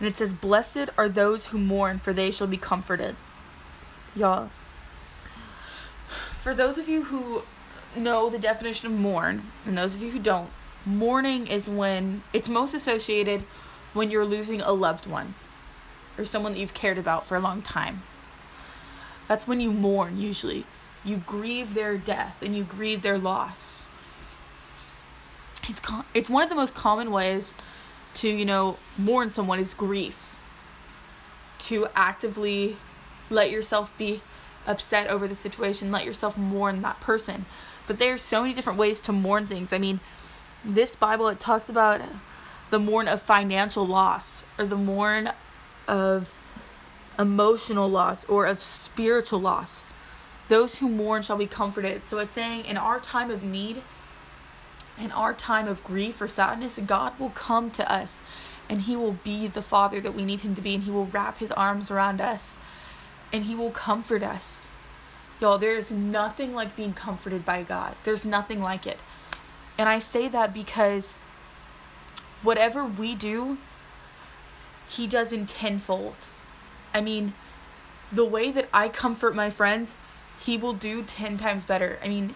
And 0.00 0.08
it 0.08 0.16
says, 0.16 0.34
Blessed 0.34 0.88
are 0.98 1.08
those 1.08 1.46
who 1.46 1.58
mourn, 1.58 2.00
for 2.00 2.12
they 2.12 2.32
shall 2.32 2.48
be 2.48 2.56
comforted. 2.56 3.14
Y'all. 4.16 4.50
For 6.40 6.52
those 6.52 6.78
of 6.78 6.88
you 6.88 7.04
who 7.04 7.44
know 7.94 8.28
the 8.28 8.40
definition 8.40 8.88
of 8.88 8.98
mourn, 8.98 9.44
and 9.64 9.78
those 9.78 9.94
of 9.94 10.02
you 10.02 10.10
who 10.10 10.18
don't, 10.18 10.50
mourning 10.84 11.46
is 11.46 11.68
when 11.68 12.24
it's 12.32 12.48
most 12.48 12.74
associated 12.74 13.44
when 13.92 14.10
you're 14.10 14.26
losing 14.26 14.60
a 14.60 14.72
loved 14.72 15.06
one 15.06 15.36
or 16.18 16.24
someone 16.24 16.54
that 16.54 16.58
you've 16.58 16.74
cared 16.74 16.98
about 16.98 17.24
for 17.24 17.36
a 17.36 17.40
long 17.40 17.62
time. 17.62 18.02
That's 19.28 19.46
when 19.46 19.60
you 19.60 19.70
mourn, 19.70 20.18
usually. 20.18 20.66
You 21.04 21.18
grieve 21.18 21.74
their 21.74 21.96
death 21.96 22.42
and 22.42 22.56
you 22.56 22.64
grieve 22.64 23.02
their 23.02 23.16
loss. 23.16 23.86
It's, 25.68 25.80
com- 25.80 26.04
it's 26.14 26.28
one 26.28 26.42
of 26.42 26.48
the 26.48 26.56
most 26.56 26.74
common 26.74 27.10
ways 27.10 27.54
to, 28.14 28.28
you 28.28 28.44
know, 28.44 28.78
mourn 28.98 29.30
someone 29.30 29.58
is 29.58 29.74
grief. 29.74 30.36
To 31.60 31.86
actively 31.94 32.76
let 33.30 33.50
yourself 33.50 33.96
be 33.96 34.22
upset 34.66 35.08
over 35.08 35.28
the 35.28 35.36
situation, 35.36 35.92
let 35.92 36.04
yourself 36.04 36.36
mourn 36.36 36.82
that 36.82 37.00
person. 37.00 37.46
But 37.86 37.98
there's 37.98 38.22
so 38.22 38.42
many 38.42 38.54
different 38.54 38.78
ways 38.78 39.00
to 39.02 39.12
mourn 39.12 39.46
things. 39.46 39.72
I 39.72 39.78
mean, 39.78 40.00
this 40.64 40.96
Bible 40.96 41.28
it 41.28 41.40
talks 41.40 41.68
about 41.68 42.00
the 42.70 42.78
mourn 42.78 43.08
of 43.08 43.20
financial 43.22 43.86
loss 43.86 44.44
or 44.58 44.66
the 44.66 44.76
mourn 44.76 45.30
of 45.86 46.38
emotional 47.18 47.88
loss 47.88 48.24
or 48.24 48.46
of 48.46 48.60
spiritual 48.60 49.40
loss. 49.40 49.84
Those 50.48 50.76
who 50.76 50.88
mourn 50.88 51.22
shall 51.22 51.36
be 51.36 51.46
comforted. 51.46 52.04
So 52.04 52.18
it's 52.18 52.34
saying 52.34 52.64
in 52.64 52.76
our 52.76 53.00
time 53.00 53.30
of 53.30 53.42
need, 53.42 53.82
in 54.98 55.12
our 55.12 55.32
time 55.34 55.66
of 55.68 55.84
grief 55.84 56.20
or 56.20 56.28
sadness, 56.28 56.78
God 56.86 57.18
will 57.18 57.30
come 57.30 57.70
to 57.72 57.92
us 57.92 58.20
and 58.68 58.82
He 58.82 58.96
will 58.96 59.18
be 59.24 59.46
the 59.46 59.62
Father 59.62 60.00
that 60.00 60.14
we 60.14 60.24
need 60.24 60.40
Him 60.40 60.54
to 60.54 60.62
be, 60.62 60.74
and 60.74 60.84
He 60.84 60.90
will 60.90 61.06
wrap 61.06 61.38
His 61.38 61.52
arms 61.52 61.90
around 61.90 62.20
us 62.20 62.58
and 63.32 63.44
He 63.44 63.54
will 63.54 63.70
comfort 63.70 64.22
us. 64.22 64.68
Y'all, 65.40 65.58
there 65.58 65.76
is 65.76 65.90
nothing 65.90 66.54
like 66.54 66.76
being 66.76 66.92
comforted 66.92 67.44
by 67.44 67.62
God. 67.62 67.96
There's 68.04 68.24
nothing 68.24 68.62
like 68.62 68.86
it. 68.86 68.98
And 69.76 69.88
I 69.88 69.98
say 69.98 70.28
that 70.28 70.54
because 70.54 71.18
whatever 72.42 72.84
we 72.84 73.14
do, 73.14 73.58
He 74.88 75.06
does 75.06 75.32
in 75.32 75.46
tenfold. 75.46 76.16
I 76.94 77.00
mean, 77.00 77.34
the 78.12 78.24
way 78.24 78.52
that 78.52 78.68
I 78.72 78.88
comfort 78.88 79.34
my 79.34 79.50
friends, 79.50 79.96
He 80.38 80.56
will 80.56 80.74
do 80.74 81.02
10 81.02 81.38
times 81.38 81.64
better. 81.64 81.98
I 82.04 82.08
mean, 82.08 82.34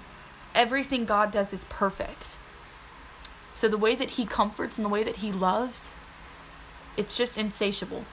everything 0.54 1.04
God 1.04 1.30
does 1.30 1.52
is 1.52 1.64
perfect. 1.68 2.38
So 3.56 3.68
the 3.68 3.78
way 3.78 3.94
that 3.94 4.10
He 4.12 4.26
comforts 4.26 4.76
and 4.76 4.84
the 4.84 4.90
way 4.90 5.02
that 5.02 5.16
He 5.16 5.32
loves, 5.32 5.94
it's 6.94 7.16
just 7.16 7.38
insatiable. 7.38 8.04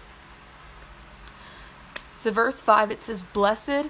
So, 2.15 2.31
verse 2.31 2.61
5, 2.61 2.91
it 2.91 3.03
says, 3.03 3.23
Blessed 3.33 3.89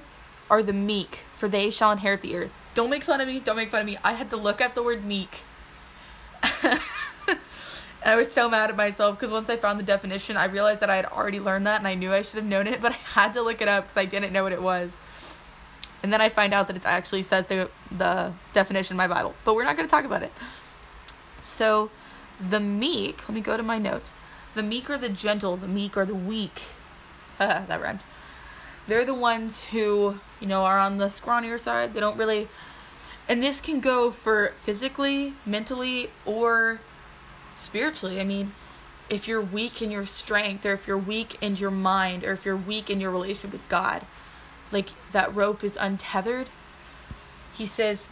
are 0.50 0.64
the 0.64 0.74
meek, 0.74 1.20
for 1.34 1.48
they 1.48 1.70
shall 1.70 1.92
inherit 1.92 2.22
the 2.22 2.36
earth. 2.36 2.60
Don't 2.74 2.90
make 2.90 3.04
fun 3.04 3.22
of 3.22 3.28
me. 3.28 3.40
Don't 3.40 3.56
make 3.56 3.70
fun 3.70 3.82
of 3.82 3.86
me. 3.86 4.00
I 4.04 4.14
had 4.14 4.32
to 4.32 4.36
look 4.36 4.62
up 4.62 4.74
the 4.74 4.82
word 4.82 5.06
meek. 5.06 5.44
I 6.42 8.16
was 8.16 8.32
so 8.32 8.50
mad 8.50 8.72
at 8.72 8.76
myself 8.76 9.20
because 9.20 9.32
once 9.32 9.48
I 9.48 9.56
found 9.56 9.80
the 9.80 9.84
definition, 9.84 10.36
I 10.38 10.46
realized 10.46 10.80
that 10.80 10.90
I 10.90 10.96
had 10.96 11.06
already 11.06 11.40
learned 11.40 11.68
that 11.68 11.78
and 11.78 11.88
I 11.88 11.94
knew 11.94 12.12
I 12.12 12.24
should 12.24 12.38
have 12.38 12.50
known 12.50 12.66
it, 12.66 12.82
but 12.82 12.94
I 12.94 12.96
had 12.96 13.36
to 13.36 13.44
look 13.44 13.62
it 13.62 13.68
up 13.68 13.84
because 13.84 13.98
I 13.98 14.06
didn't 14.06 14.34
know 14.34 14.42
what 14.42 14.54
it 14.54 14.62
was. 14.64 14.98
And 16.02 16.12
then 16.12 16.20
I 16.20 16.30
find 16.30 16.52
out 16.52 16.66
that 16.66 16.76
it 16.78 16.86
actually 16.88 17.22
says 17.22 17.46
the, 17.46 17.70
the 17.92 18.34
definition 18.54 18.96
in 18.96 18.98
my 18.98 19.08
Bible. 19.08 19.36
But 19.46 19.54
we're 19.54 19.66
not 19.66 19.78
going 19.78 19.88
to 19.88 19.92
talk 19.92 20.04
about 20.04 20.24
it. 20.24 20.32
So, 21.44 21.92
the 22.40 22.62
meek, 22.62 23.28
let 23.28 23.36
me 23.36 23.42
go 23.42 23.58
to 23.58 23.64
my 23.64 23.78
notes. 23.78 24.14
The 24.56 24.64
meek 24.64 24.90
are 24.90 24.98
the 24.98 25.10
gentle, 25.10 25.58
the 25.58 25.68
meek 25.68 25.98
are 25.98 26.06
the 26.06 26.16
weak. 26.16 26.64
That 27.38 27.82
rhymed. 27.82 28.00
They're 28.88 29.04
the 29.04 29.14
ones 29.14 29.66
who, 29.66 30.20
you 30.40 30.48
know, 30.48 30.64
are 30.64 30.80
on 30.80 30.98
the 30.98 31.08
scrawnier 31.08 31.60
side. 31.60 31.94
They 31.94 32.00
don't 32.00 32.18
really. 32.18 32.48
And 33.28 33.44
this 33.44 33.60
can 33.60 33.80
go 33.82 34.12
for 34.12 34.54
physically, 34.62 35.34
mentally, 35.46 36.10
or 36.26 36.80
spiritually. 37.56 38.22
I 38.22 38.24
mean, 38.24 38.54
if 39.10 39.28
you're 39.28 39.42
weak 39.42 39.82
in 39.82 39.92
your 39.92 40.06
strength, 40.06 40.66
or 40.66 40.74
if 40.74 40.88
you're 40.88 40.98
weak 40.98 41.38
in 41.42 41.58
your 41.58 41.72
mind, 41.72 42.24
or 42.24 42.34
if 42.34 42.46
you're 42.46 42.58
weak 42.58 42.90
in 42.90 43.02
your 43.02 43.12
relationship 43.12 43.52
with 43.52 43.70
God, 43.70 44.06
like 44.72 44.90
that 45.12 45.34
rope 45.36 45.64
is 45.64 45.78
untethered. 45.80 46.50
He 47.54 47.66
says, 47.66 48.08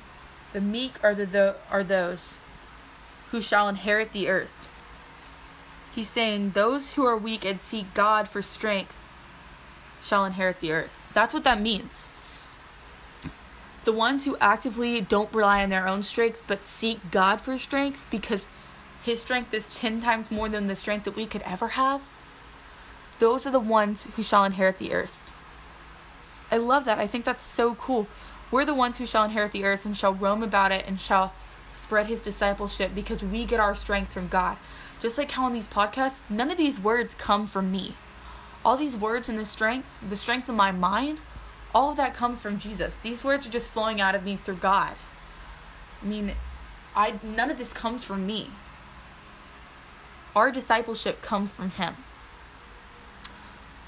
"The 0.51 0.61
meek 0.61 0.93
are 1.03 1.15
the, 1.15 1.25
the 1.25 1.55
are 1.69 1.83
those 1.83 2.37
who 3.31 3.41
shall 3.41 3.67
inherit 3.67 4.11
the 4.11 4.29
earth." 4.29 4.53
He's 5.93 6.09
saying 6.09 6.51
those 6.51 6.93
who 6.93 7.05
are 7.05 7.17
weak 7.17 7.43
and 7.43 7.59
seek 7.59 7.93
God 7.93 8.29
for 8.29 8.41
strength 8.41 8.97
shall 10.01 10.25
inherit 10.25 10.59
the 10.59 10.71
earth. 10.71 10.91
That's 11.13 11.33
what 11.33 11.43
that 11.43 11.59
means. 11.59 12.09
The 13.83 13.91
ones 13.91 14.25
who 14.25 14.37
actively 14.39 15.01
don't 15.01 15.33
rely 15.33 15.63
on 15.63 15.69
their 15.69 15.87
own 15.87 16.03
strength 16.03 16.43
but 16.47 16.63
seek 16.63 16.99
God 17.11 17.41
for 17.41 17.57
strength 17.57 18.05
because 18.11 18.47
his 19.03 19.21
strength 19.21 19.53
is 19.53 19.73
10 19.73 20.01
times 20.01 20.29
more 20.29 20.47
than 20.47 20.67
the 20.67 20.75
strength 20.75 21.05
that 21.05 21.15
we 21.15 21.25
could 21.25 21.41
ever 21.41 21.69
have, 21.69 22.13
those 23.19 23.45
are 23.47 23.51
the 23.51 23.59
ones 23.59 24.07
who 24.15 24.23
shall 24.23 24.43
inherit 24.43 24.77
the 24.77 24.93
earth. 24.93 25.33
I 26.51 26.57
love 26.57 26.85
that. 26.85 26.99
I 26.99 27.07
think 27.07 27.25
that's 27.25 27.43
so 27.43 27.75
cool. 27.75 28.07
We're 28.51 28.65
the 28.65 28.73
ones 28.73 28.97
who 28.97 29.05
shall 29.05 29.23
inherit 29.23 29.51
the 29.51 29.63
earth 29.63 29.85
and 29.85 29.97
shall 29.97 30.13
roam 30.13 30.43
about 30.43 30.71
it 30.71 30.85
and 30.87 31.01
shall 31.01 31.33
spread 31.81 32.07
his 32.07 32.19
discipleship 32.19 32.91
because 32.93 33.23
we 33.23 33.45
get 33.45 33.59
our 33.59 33.75
strength 33.75 34.13
from 34.13 34.27
God. 34.27 34.57
Just 34.99 35.17
like 35.17 35.31
how 35.31 35.45
on 35.45 35.53
these 35.53 35.67
podcasts, 35.67 36.19
none 36.29 36.51
of 36.51 36.57
these 36.57 36.79
words 36.79 37.15
come 37.15 37.47
from 37.47 37.71
me. 37.71 37.95
All 38.63 38.77
these 38.77 38.95
words 38.95 39.27
and 39.27 39.39
the 39.39 39.45
strength, 39.45 39.87
the 40.07 40.17
strength 40.17 40.47
of 40.47 40.55
my 40.55 40.71
mind, 40.71 41.21
all 41.73 41.91
of 41.91 41.97
that 41.97 42.13
comes 42.13 42.39
from 42.39 42.59
Jesus. 42.59 42.95
These 42.97 43.23
words 43.23 43.47
are 43.47 43.51
just 43.51 43.71
flowing 43.71 43.99
out 43.99 44.15
of 44.15 44.23
me 44.23 44.35
through 44.35 44.57
God. 44.57 44.95
I 46.01 46.05
mean, 46.05 46.33
I 46.95 47.19
none 47.23 47.49
of 47.49 47.57
this 47.57 47.73
comes 47.73 48.03
from 48.03 48.25
me. 48.25 48.51
Our 50.35 50.51
discipleship 50.51 51.21
comes 51.21 51.51
from 51.51 51.71
him. 51.71 51.95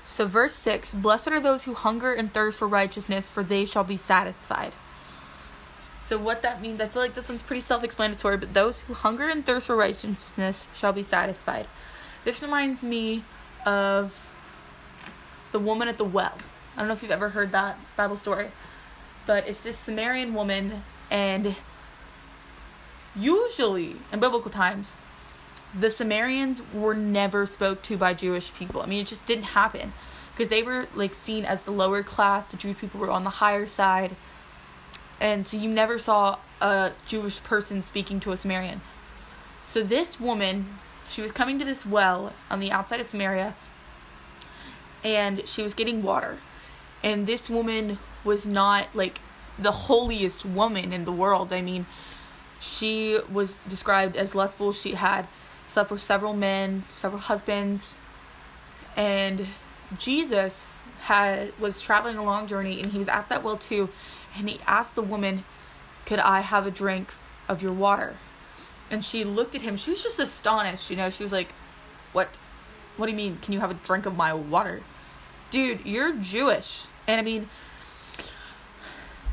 So, 0.06 0.26
verse 0.26 0.56
6 0.56 0.92
Blessed 0.94 1.30
are 1.30 1.40
those 1.40 1.64
who 1.64 1.74
hunger 1.74 2.14
and 2.14 2.34
thirst 2.34 2.58
for 2.58 2.68
righteousness, 2.68 3.28
for 3.28 3.44
they 3.44 3.66
shall 3.66 3.84
be 3.84 3.98
satisfied. 3.98 4.74
So, 6.14 6.20
what 6.20 6.44
that 6.44 6.62
means, 6.62 6.80
I 6.80 6.86
feel 6.86 7.02
like 7.02 7.16
this 7.16 7.28
one's 7.28 7.42
pretty 7.42 7.62
self 7.62 7.84
explanatory, 7.84 8.38
but 8.38 8.54
those 8.54 8.82
who 8.82 8.94
hunger 8.94 9.28
and 9.28 9.44
thirst 9.44 9.66
for 9.66 9.76
righteousness 9.76 10.68
shall 10.76 10.94
be 10.94 11.02
satisfied. 11.02 11.66
This 12.24 12.44
reminds 12.44 12.84
me 12.84 13.24
of 13.66 14.24
the 15.52 15.58
woman 15.58 15.88
at 15.88 15.98
the 15.98 16.06
well. 16.06 16.38
I 16.76 16.82
don't 16.82 16.88
know 16.88 16.94
if 16.94 17.02
you've 17.02 17.12
ever 17.12 17.30
heard 17.30 17.52
that 17.54 17.80
Bible 17.98 18.16
story, 18.16 18.52
but 19.26 19.48
it's 19.48 19.64
this 19.64 19.76
Samaritan 19.76 20.36
woman, 20.36 20.84
and 21.10 21.56
usually 23.16 23.96
in 24.12 24.20
biblical 24.20 24.52
times, 24.52 25.00
the 25.74 25.90
Samaritans 25.90 26.62
were 26.76 26.94
never 26.94 27.48
spoke 27.48 27.82
to 27.82 27.98
by 27.98 28.14
Jewish 28.14 28.54
people. 28.54 28.84
I 28.84 28.86
mean, 28.86 29.02
it 29.02 29.08
just 29.08 29.26
didn't 29.26 29.46
happen 29.46 29.94
because 30.36 30.52
they 30.52 30.62
were 30.62 30.86
like 30.94 31.16
seen 31.16 31.44
as 31.44 31.64
the 31.64 31.72
lower 31.72 32.04
class. 32.04 32.46
The 32.46 32.58
Jewish 32.58 32.78
people 32.78 33.00
were 33.00 33.10
on 33.10 33.24
the 33.24 33.32
higher 33.32 33.66
side, 33.66 34.16
and 35.24 35.48
so 35.48 35.56
you 35.56 35.70
never 35.70 35.98
saw 35.98 36.38
a 36.62 36.92
Jewish 37.08 37.42
person 37.44 37.84
speaking 37.86 38.20
to 38.20 38.34
a 38.34 38.38
Samaritan. 38.38 38.82
So 39.64 39.82
this 39.82 40.20
woman, 40.20 40.80
she 41.08 41.22
was 41.22 41.32
coming 41.32 41.58
to 41.60 41.66
this 41.66 41.86
well 41.86 42.34
on 42.52 42.60
the 42.60 42.72
outside 42.72 43.00
of 43.00 43.08
Samaria, 43.08 43.56
and 45.02 45.48
she 45.48 45.64
was 45.64 45.74
getting 45.74 46.04
water. 46.04 46.40
And 47.02 47.26
this 47.26 47.50
woman 47.50 48.00
was 48.26 48.46
not 48.46 48.88
like 48.94 49.20
the 49.58 49.72
holiest 49.72 50.46
woman 50.46 50.92
in 50.92 51.06
the 51.06 51.12
world. 51.12 51.54
I 51.54 51.62
mean, 51.62 51.86
she 52.60 53.18
was 53.32 53.56
described 53.70 54.18
as 54.18 54.36
lustful. 54.36 54.74
She 54.74 54.96
had 54.96 55.30
slept 55.68 55.90
with 55.90 56.02
several 56.02 56.34
men, 56.34 56.84
several 56.90 57.22
husbands, 57.22 57.98
and 58.98 59.48
Jesus 59.98 60.68
had 61.04 61.58
was 61.60 61.82
traveling 61.82 62.18
a 62.18 62.24
long 62.24 62.48
journey 62.48 62.82
and 62.82 62.92
he 62.94 62.98
was 62.98 63.08
at 63.08 63.30
that 63.30 63.44
well 63.44 63.58
too, 63.58 63.90
and 64.36 64.50
he 64.50 64.60
asked 64.66 64.96
the 64.96 65.02
woman, 65.02 65.44
"Could 66.06 66.20
I 66.20 66.42
have 66.42 66.68
a 66.68 66.72
drink 66.72 67.10
of 67.48 67.62
your 67.62 67.74
water?" 67.74 68.18
And 68.90 69.04
she 69.04 69.24
looked 69.24 69.56
at 69.56 69.62
him. 69.62 69.76
She 69.76 69.92
was 69.92 70.04
just 70.04 70.20
astonished, 70.20 70.90
you 70.90 70.96
know. 70.96 71.10
She 71.10 71.24
was 71.24 71.32
like, 71.32 71.54
"What? 72.12 72.40
What 72.98 73.08
do 73.08 73.12
you 73.12 73.18
mean? 73.18 73.40
Can 73.42 73.54
you 73.54 73.60
have 73.60 73.72
a 73.72 73.76
drink 73.76 74.06
of 74.06 74.16
my 74.16 74.34
water?" 74.34 74.82
Dude, 75.52 75.86
you're 75.86 76.14
Jewish. 76.14 76.86
And 77.08 77.20
I 77.20 77.24
mean, 77.24 77.50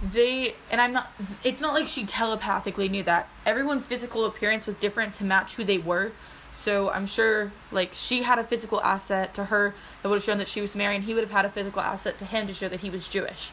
they 0.03 0.55
and 0.71 0.81
I'm 0.81 0.93
not 0.93 1.13
it's 1.45 1.61
not 1.61 1.75
like 1.75 1.87
she 1.87 2.05
telepathically 2.05 2.89
knew 2.89 3.03
that. 3.05 3.29
Everyone's 3.45 3.87
physical 3.87 4.25
appearance 4.25 4.67
was 4.67 4.77
different 4.77 5.15
to 5.15 5.25
match 5.25 5.55
who 5.55 5.65
they 5.65 5.79
were. 5.79 6.13
So 6.53 6.91
I'm 6.91 7.07
sure 7.07 7.53
like 7.71 7.91
she 7.93 8.23
had 8.23 8.39
a 8.39 8.45
physical 8.45 8.81
asset 8.83 9.35
to 9.35 9.47
her 9.47 9.75
that 10.03 10.09
would 10.09 10.17
have 10.17 10.25
shown 10.25 10.39
that 10.39 10.49
she 10.49 10.61
was 10.61 10.75
Mary 10.75 10.97
and 10.97 11.05
he 11.05 11.15
would 11.15 11.23
have 11.23 11.31
had 11.31 11.45
a 11.45 11.51
physical 11.51 11.83
asset 11.83 12.19
to 12.19 12.25
him 12.25 12.47
to 12.47 12.55
show 12.55 12.69
that 12.69 12.81
he 12.81 12.91
was 12.91 13.09
Jewish. 13.09 13.53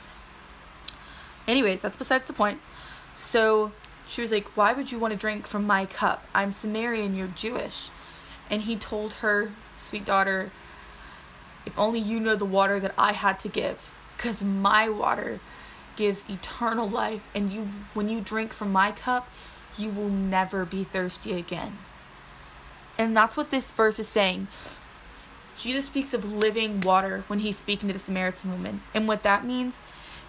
Anyways, 1.47 1.81
that's 1.81 1.97
besides 1.97 2.27
the 2.27 2.33
point. 2.33 2.59
So 3.13 3.71
she 4.07 4.21
was 4.21 4.31
like, 4.31 4.55
Why 4.55 4.73
would 4.73 4.91
you 4.91 4.99
want 4.99 5.13
to 5.13 5.19
drink 5.19 5.47
from 5.47 5.65
my 5.65 5.85
cup? 5.85 6.25
I'm 6.33 6.51
Samaritan, 6.51 7.15
you're 7.15 7.27
Jewish. 7.27 7.89
And 8.49 8.63
he 8.63 8.75
told 8.75 9.15
her, 9.15 9.51
Sweet 9.77 10.05
daughter, 10.05 10.51
if 11.65 11.77
only 11.77 11.99
you 11.99 12.19
know 12.19 12.35
the 12.35 12.45
water 12.45 12.79
that 12.79 12.93
I 12.97 13.11
had 13.11 13.39
to 13.41 13.49
give, 13.49 13.93
because 14.15 14.41
my 14.41 14.89
water 14.89 15.39
gives 15.95 16.23
eternal 16.29 16.89
life, 16.89 17.27
and 17.35 17.51
you 17.51 17.69
when 17.93 18.09
you 18.09 18.21
drink 18.21 18.53
from 18.53 18.71
my 18.71 18.91
cup, 18.91 19.29
you 19.77 19.89
will 19.89 20.09
never 20.09 20.65
be 20.65 20.83
thirsty 20.83 21.33
again. 21.33 21.77
And 22.97 23.15
that's 23.15 23.37
what 23.37 23.51
this 23.51 23.71
verse 23.71 23.99
is 23.99 24.07
saying. 24.07 24.47
Jesus 25.57 25.85
speaks 25.85 26.13
of 26.13 26.31
living 26.31 26.81
water 26.81 27.23
when 27.27 27.39
he's 27.39 27.57
speaking 27.57 27.87
to 27.89 27.93
the 27.93 27.99
Samaritan 27.99 28.51
woman. 28.51 28.81
And 28.93 29.07
what 29.07 29.23
that 29.23 29.45
means 29.45 29.79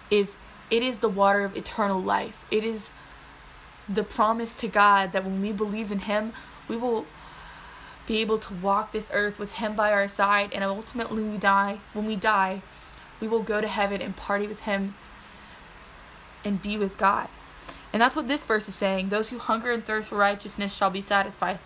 is 0.09 0.35
it 0.69 0.83
is 0.83 0.99
the 0.99 1.09
water 1.09 1.43
of 1.43 1.57
eternal 1.57 1.99
life. 1.99 2.45
It 2.51 2.63
is 2.63 2.91
the 3.87 4.03
promise 4.03 4.55
to 4.55 4.67
God 4.67 5.11
that 5.11 5.25
when 5.25 5.41
we 5.41 5.51
believe 5.51 5.91
in 5.91 5.99
him, 5.99 6.33
we 6.67 6.77
will 6.77 7.05
be 8.05 8.21
able 8.21 8.37
to 8.39 8.53
walk 8.53 8.91
this 8.91 9.09
earth 9.13 9.39
with 9.39 9.53
him 9.53 9.75
by 9.75 9.91
our 9.91 10.07
side 10.07 10.51
and 10.53 10.63
ultimately 10.63 11.23
we 11.23 11.37
die, 11.37 11.79
when 11.93 12.05
we 12.05 12.15
die, 12.15 12.61
we 13.19 13.27
will 13.27 13.43
go 13.43 13.61
to 13.61 13.67
heaven 13.67 14.01
and 14.01 14.15
party 14.15 14.47
with 14.47 14.61
him 14.61 14.95
and 16.43 16.61
be 16.61 16.77
with 16.77 16.97
God. 16.97 17.27
And 17.91 18.01
that's 18.01 18.15
what 18.15 18.27
this 18.27 18.45
verse 18.45 18.67
is 18.67 18.75
saying. 18.75 19.09
Those 19.09 19.29
who 19.29 19.39
hunger 19.39 19.71
and 19.71 19.83
thirst 19.83 20.09
for 20.09 20.17
righteousness 20.17 20.75
shall 20.75 20.89
be 20.89 21.01
satisfied. 21.01 21.59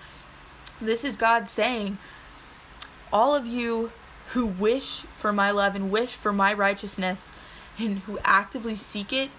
This 0.82 1.04
is 1.04 1.16
God 1.16 1.50
saying, 1.50 1.98
all 3.12 3.36
of 3.36 3.46
you 3.46 3.92
who 4.30 4.46
wish 4.46 5.02
for 5.14 5.32
my 5.32 5.52
love 5.52 5.76
and 5.76 5.92
wish 5.92 6.16
for 6.16 6.34
my 6.34 6.54
righteousness 6.54 7.32
and 7.78 8.00
who 8.00 8.20
actively 8.24 8.76
seek 8.76 9.12
it 9.12 9.30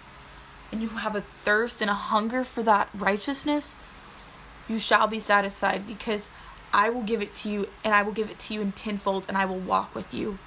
and 0.72 0.82
who 0.82 0.96
have 0.96 1.14
a 1.14 1.20
thirst 1.20 1.80
and 1.80 1.90
a 1.90 1.94
hunger 1.94 2.44
for 2.44 2.62
that 2.62 2.88
righteousness, 2.94 3.76
you 4.68 4.78
shall 4.78 5.06
be 5.06 5.20
satisfied 5.20 5.86
because 5.86 6.28
I 6.72 6.90
will 6.90 7.02
give 7.02 7.22
it 7.22 7.34
to 7.36 7.48
you 7.48 7.68
and 7.84 7.94
I 7.94 8.02
will 8.02 8.12
give 8.12 8.30
it 8.30 8.38
to 8.40 8.54
you 8.54 8.60
in 8.60 8.72
tenfold 8.72 9.26
and 9.28 9.36
I 9.36 9.44
will 9.44 9.58
walk 9.58 9.94
with 9.94 10.12
you. 10.12 10.38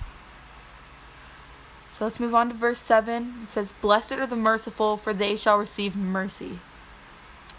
So 1.90 2.04
let's 2.04 2.20
move 2.20 2.36
on 2.36 2.50
to 2.50 2.54
verse 2.54 2.80
7. 2.80 3.40
It 3.44 3.50
says, 3.50 3.74
Blessed 3.82 4.12
are 4.14 4.28
the 4.28 4.36
merciful, 4.36 4.98
for 4.98 5.14
they 5.14 5.36
shall 5.36 5.58
receive 5.58 5.96
mercy. 5.96 6.60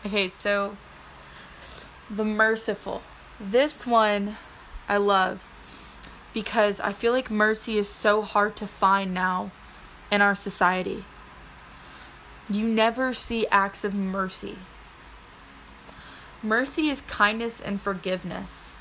Okay, 0.06 0.28
so 0.28 0.76
the 2.08 2.24
merciful. 2.24 3.02
This 3.40 3.86
one 3.86 4.36
I 4.88 4.96
love 4.98 5.44
because 6.32 6.78
I 6.78 6.92
feel 6.92 7.12
like 7.12 7.30
mercy 7.30 7.78
is 7.78 7.88
so 7.88 8.22
hard 8.22 8.54
to 8.56 8.66
find 8.66 9.12
now 9.12 9.50
in 10.10 10.20
our 10.20 10.34
society. 10.34 11.04
You 12.48 12.66
never 12.66 13.12
see 13.12 13.46
acts 13.48 13.84
of 13.84 13.94
mercy. 13.94 14.56
Mercy 16.42 16.88
is 16.88 17.00
kindness 17.02 17.60
and 17.60 17.80
forgiveness. 17.80 18.76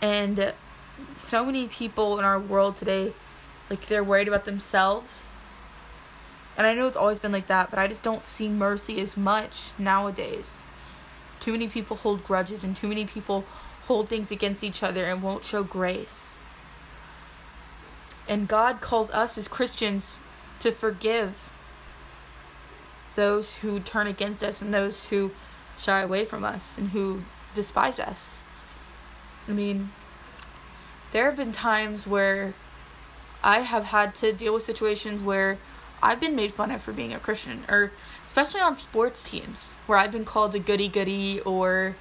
And 0.00 0.54
so 1.16 1.44
many 1.44 1.66
people 1.66 2.18
in 2.18 2.24
our 2.24 2.38
world 2.38 2.76
today, 2.76 3.12
like, 3.68 3.86
they're 3.86 4.04
worried 4.04 4.28
about 4.28 4.44
themselves. 4.44 5.30
And 6.56 6.66
I 6.66 6.74
know 6.74 6.86
it's 6.86 6.96
always 6.96 7.18
been 7.18 7.32
like 7.32 7.48
that, 7.48 7.70
but 7.70 7.78
I 7.78 7.88
just 7.88 8.04
don't 8.04 8.26
see 8.26 8.48
mercy 8.48 9.00
as 9.00 9.16
much 9.16 9.72
nowadays. 9.78 10.62
Too 11.40 11.52
many 11.52 11.68
people 11.68 11.96
hold 11.96 12.24
grudges 12.24 12.64
and 12.64 12.76
too 12.76 12.88
many 12.88 13.04
people 13.04 13.44
hold 13.86 14.08
things 14.08 14.30
against 14.30 14.64
each 14.64 14.82
other 14.82 15.04
and 15.04 15.22
won't 15.22 15.44
show 15.44 15.62
grace. 15.62 16.36
And 18.26 18.48
God 18.48 18.80
calls 18.80 19.10
us 19.10 19.36
as 19.36 19.48
Christians 19.48 20.18
to 20.60 20.72
forgive 20.72 21.50
those 23.16 23.56
who 23.56 23.80
turn 23.80 24.06
against 24.06 24.42
us 24.42 24.62
and 24.62 24.72
those 24.72 25.08
who 25.08 25.30
shy 25.78 26.00
away 26.00 26.24
from 26.24 26.44
us 26.44 26.78
and 26.78 26.90
who 26.90 27.22
despise 27.54 28.00
us. 28.00 28.44
I 29.48 29.52
mean, 29.52 29.90
there 31.12 31.26
have 31.26 31.36
been 31.36 31.52
times 31.52 32.06
where 32.06 32.54
I 33.42 33.60
have 33.60 33.84
had 33.84 34.14
to 34.16 34.32
deal 34.32 34.54
with 34.54 34.62
situations 34.62 35.22
where 35.22 35.58
I've 36.02 36.20
been 36.20 36.34
made 36.34 36.52
fun 36.52 36.70
of 36.70 36.82
for 36.82 36.92
being 36.92 37.12
a 37.12 37.18
Christian, 37.18 37.64
or 37.68 37.92
especially 38.24 38.60
on 38.60 38.76
sports 38.76 39.22
teams 39.22 39.74
where 39.86 39.98
I've 39.98 40.12
been 40.12 40.24
called 40.24 40.54
a 40.54 40.58
goody 40.58 40.88
goody, 40.88 41.40
or 41.40 41.96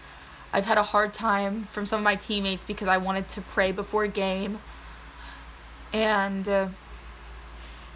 I've 0.51 0.65
had 0.65 0.77
a 0.77 0.83
hard 0.83 1.13
time 1.13 1.63
from 1.65 1.85
some 1.85 1.99
of 1.99 2.03
my 2.03 2.15
teammates 2.15 2.65
because 2.65 2.87
I 2.87 2.97
wanted 2.97 3.29
to 3.29 3.41
pray 3.41 3.71
before 3.71 4.05
a 4.05 4.07
game. 4.07 4.59
And, 5.93 6.49
uh, 6.49 6.67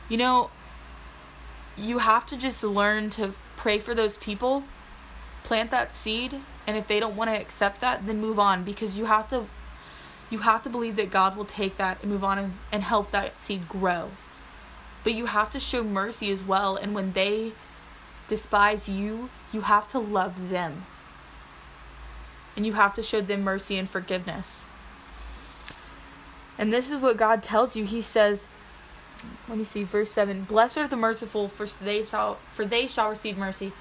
you 0.08 0.18
know, 0.18 0.52
you 1.76 1.98
have 1.98 2.26
to 2.28 2.38
just 2.38 2.64
learn 2.64 3.10
to 3.12 3.34
pray 3.56 3.80
for 3.80 3.94
those 3.94 4.18
people, 4.18 4.64
plant 5.44 5.72
that 5.72 5.94
seed, 5.94 6.36
and 6.66 6.78
if 6.78 6.88
they 6.88 7.00
don't 7.00 7.16
want 7.16 7.30
to 7.30 7.36
accept 7.36 7.82
that, 7.82 8.06
then 8.06 8.22
move 8.22 8.40
on 8.40 8.64
because 8.64 8.98
you 8.98 9.06
have 9.06 9.30
to 9.30 9.46
you 10.30 10.40
have 10.40 10.62
to 10.64 10.70
believe 10.70 10.98
that 10.98 11.10
God 11.10 11.38
will 11.38 11.46
take 11.46 11.78
that 11.78 12.02
and 12.02 12.12
move 12.12 12.24
on 12.24 12.38
and, 12.38 12.54
and 12.72 12.84
help 12.84 13.12
that 13.12 13.40
seed 13.40 13.70
grow. 13.70 14.12
But 15.06 15.14
you 15.14 15.28
have 15.28 15.50
to 15.52 15.60
show 15.60 15.84
mercy 15.84 16.32
as 16.32 16.44
well, 16.44 16.76
and 16.76 16.94
when 16.94 17.14
they 17.14 17.54
despise 18.28 18.90
you, 18.90 19.30
you 19.54 19.62
have 19.62 19.90
to 19.92 20.00
love 20.00 20.50
them. 20.50 20.86
And 22.58 22.66
you 22.66 22.74
have 22.74 22.92
to 22.94 23.04
show 23.04 23.22
them 23.22 23.44
mercy 23.44 23.78
and 23.78 23.90
forgiveness. 23.90 24.66
And 26.58 26.74
this 26.74 26.92
is 26.92 27.00
what 27.02 27.18
God 27.18 27.44
tells 27.44 27.76
you. 27.76 27.86
He 27.86 28.02
says, 28.02 28.48
let 29.48 29.58
me 29.58 29.64
see, 29.64 29.84
verse 29.84 30.12
7 30.12 30.44
Blessed 30.44 30.78
are 30.78 30.88
the 30.88 30.98
merciful, 30.98 31.48
for 31.48 31.66
they 31.66 32.04
shall, 32.04 32.38
for 32.50 32.66
they 32.66 32.88
shall 32.88 33.10
receive 33.10 33.38
mercy. 33.38 33.72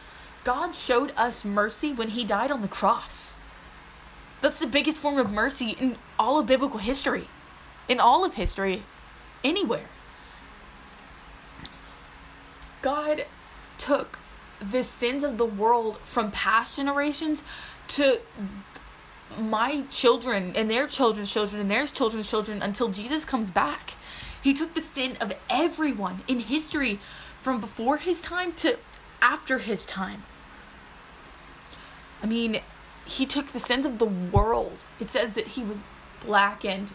God 0.45 0.75
showed 0.75 1.13
us 1.17 1.45
mercy 1.45 1.93
when 1.93 2.09
He 2.09 2.25
died 2.25 2.51
on 2.51 2.63
the 2.63 2.69
cross. 2.69 3.35
That's 4.41 4.61
the 4.61 4.67
biggest 4.67 4.99
form 4.99 5.19
of 5.19 5.31
mercy 5.31 5.77
in 5.81 5.97
all 6.19 6.39
of 6.39 6.47
biblical 6.47 6.79
history, 6.79 7.29
in 7.89 7.99
all 7.99 8.25
of 8.25 8.35
history, 8.35 8.85
anywhere. 9.43 9.89
God 12.83 13.25
took 13.79 14.19
the 14.61 14.85
sins 14.85 15.25
of 15.25 15.37
the 15.37 15.45
world 15.45 15.99
from 16.05 16.31
past 16.31 16.77
generations 16.77 17.43
to 17.89 18.21
my 19.39 19.83
children 19.91 20.53
and 20.55 20.71
their 20.71 20.87
children's 20.87 21.31
children 21.31 21.61
and 21.61 21.71
their 21.71 21.87
children's 21.87 22.29
children 22.29 22.63
until 22.63 22.89
Jesus 22.89 23.25
comes 23.25 23.51
back. 23.51 23.95
He 24.43 24.55
took 24.55 24.75
the 24.75 24.81
sin 24.81 25.17
of 25.21 25.33
everyone 25.51 26.23
in 26.29 26.41
history 26.41 27.01
from 27.41 27.61
before 27.61 27.97
his 27.99 28.21
time 28.21 28.53
to 28.55 28.79
after 29.21 29.59
his 29.59 29.85
time. 29.85 30.25
I 32.23 32.27
mean, 32.27 32.61
he 33.05 33.27
took 33.27 33.49
the 33.49 33.61
sins 33.61 33.87
of 33.87 33.99
the 33.99 34.07
world. 34.07 34.79
It 35.01 35.11
says 35.11 35.35
that 35.35 35.49
he 35.49 35.63
was 35.63 35.79
blackened. 36.25 36.93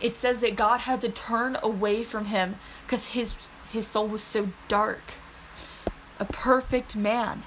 It 0.00 0.16
says 0.16 0.40
that 0.40 0.56
God 0.56 0.80
had 0.80 1.00
to 1.02 1.08
turn 1.08 1.56
away 1.62 2.04
from 2.04 2.26
him 2.26 2.56
because 2.84 3.06
his 3.06 3.46
his 3.72 3.86
soul 3.86 4.06
was 4.06 4.22
so 4.22 4.50
dark. 4.68 5.14
A 6.18 6.24
perfect 6.24 6.94
man. 6.94 7.42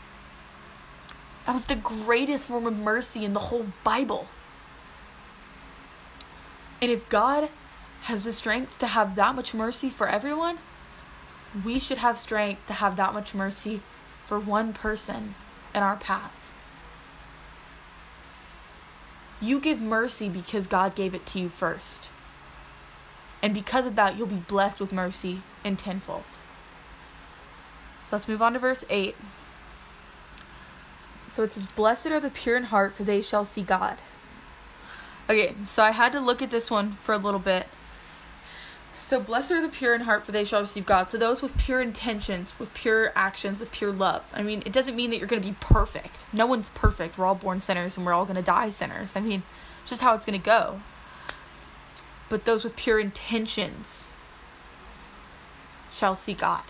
That 1.46 1.54
was 1.54 1.66
the 1.66 1.76
greatest 1.76 2.48
form 2.48 2.66
of 2.66 2.76
mercy 2.76 3.24
in 3.24 3.34
the 3.34 3.40
whole 3.40 3.68
Bible. 3.84 4.28
And 6.82 6.92
if 6.92 7.08
God 7.10 7.50
has 8.04 8.24
the 8.24 8.34
strength 8.34 8.80
to 8.80 8.88
have 8.88 9.16
that 9.16 9.36
much 9.36 9.54
mercy 9.54 9.90
for 9.90 10.08
everyone, 10.08 10.58
we 11.64 11.80
should 11.80 12.00
have 12.00 12.18
strength 12.18 12.68
to 12.68 12.74
have 12.74 12.96
that 12.96 13.14
much 13.14 13.34
mercy 13.34 13.82
for 14.26 14.40
one 14.40 14.74
person 14.74 15.36
in 15.74 15.84
our 15.84 15.96
path. 15.96 16.54
You 19.42 19.60
give 19.60 19.82
mercy 19.82 20.30
because 20.30 20.68
God 20.68 20.96
gave 20.96 21.14
it 21.14 21.26
to 21.28 21.40
you 21.40 21.50
first. 21.50 22.06
And 23.42 23.54
because 23.54 23.86
of 23.86 23.96
that, 23.96 24.18
you'll 24.18 24.28
be 24.28 24.36
blessed 24.36 24.80
with 24.80 24.92
mercy 24.92 25.42
in 25.64 25.78
tenfold. 25.78 26.24
So 28.10 28.16
let's 28.16 28.28
move 28.28 28.42
on 28.42 28.54
to 28.54 28.60
verse 28.60 28.84
8. 28.90 29.16
So 31.36 31.44
it 31.44 31.52
says, 31.52 31.68
Blessed 31.68 32.08
are 32.08 32.20
the 32.22 32.30
pure 32.30 32.56
in 32.56 32.64
heart, 32.64 32.94
for 32.94 33.04
they 33.04 33.22
shall 33.22 33.44
see 33.44 33.62
God. 33.62 33.98
Okay, 35.30 35.54
so 35.66 35.84
I 35.84 35.92
had 35.92 36.14
to 36.14 36.22
look 36.22 36.42
at 36.42 36.50
this 36.50 36.72
one 36.72 36.94
for 37.04 37.12
a 37.12 37.18
little 37.18 37.42
bit. 37.42 37.68
So 38.98 39.20
blessed 39.20 39.52
are 39.52 39.62
the 39.62 39.68
pure 39.68 39.94
in 39.94 40.02
heart, 40.02 40.26
for 40.26 40.32
they 40.32 40.46
shall 40.46 40.62
receive 40.62 40.86
God. 40.86 41.12
So 41.12 41.18
those 41.18 41.42
with 41.42 41.58
pure 41.58 41.82
intentions, 41.82 42.58
with 42.58 42.74
pure 42.74 43.12
actions, 43.16 43.60
with 43.60 43.72
pure 43.72 43.92
love. 43.92 44.24
I 44.34 44.44
mean, 44.44 44.64
it 44.66 44.72
doesn't 44.72 44.96
mean 44.96 45.10
that 45.10 45.18
you're 45.18 45.28
going 45.28 45.42
to 45.42 45.48
be 45.48 45.58
perfect. 45.60 46.26
No 46.32 46.46
one's 46.46 46.70
perfect. 46.70 47.18
We're 47.18 47.26
all 47.26 47.36
born 47.36 47.60
sinners 47.60 47.98
and 47.98 48.06
we're 48.06 48.14
all 48.14 48.24
going 48.24 48.38
to 48.38 48.42
die 48.42 48.70
sinners. 48.70 49.12
I 49.14 49.20
mean, 49.20 49.44
it's 49.82 49.90
just 49.90 50.02
how 50.02 50.16
it's 50.16 50.26
going 50.26 50.40
to 50.40 50.46
go. 50.46 50.80
But 52.30 52.46
those 52.46 52.64
with 52.64 52.78
pure 52.78 52.98
intentions 52.98 54.12
shall 55.92 56.16
see 56.16 56.34
God. 56.34 56.64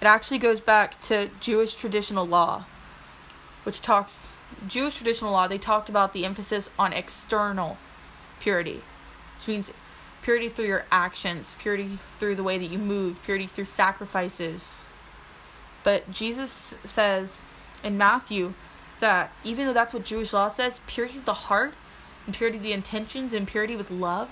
It 0.00 0.06
actually 0.06 0.38
goes 0.38 0.60
back 0.60 1.00
to 1.02 1.30
Jewish 1.40 1.76
traditional 1.76 2.26
law, 2.26 2.66
which 3.64 3.82
talks 3.82 4.34
Jewish 4.68 4.96
traditional 4.96 5.32
law. 5.32 5.48
They 5.48 5.58
talked 5.58 5.88
about 5.88 6.12
the 6.12 6.24
emphasis 6.24 6.70
on 6.78 6.92
external 6.92 7.76
purity, 8.40 8.82
which 9.36 9.48
means 9.48 9.72
purity 10.22 10.48
through 10.48 10.66
your 10.66 10.84
actions, 10.90 11.56
purity 11.58 11.98
through 12.18 12.36
the 12.36 12.42
way 12.42 12.56
that 12.58 12.70
you 12.70 12.78
move, 12.78 13.22
purity 13.22 13.46
through 13.46 13.64
sacrifices. 13.64 14.86
But 15.82 16.10
Jesus 16.10 16.74
says 16.84 17.42
in 17.82 17.98
Matthew 17.98 18.54
that 19.00 19.32
even 19.42 19.66
though 19.66 19.72
that's 19.72 19.92
what 19.92 20.04
Jewish 20.04 20.32
law 20.32 20.48
says, 20.48 20.80
purity 20.86 21.18
of 21.18 21.24
the 21.24 21.34
heart 21.34 21.74
and 22.26 22.34
purity 22.34 22.56
of 22.56 22.62
the 22.62 22.72
intentions 22.72 23.34
and 23.34 23.46
purity 23.46 23.76
with 23.76 23.90
love, 23.90 24.30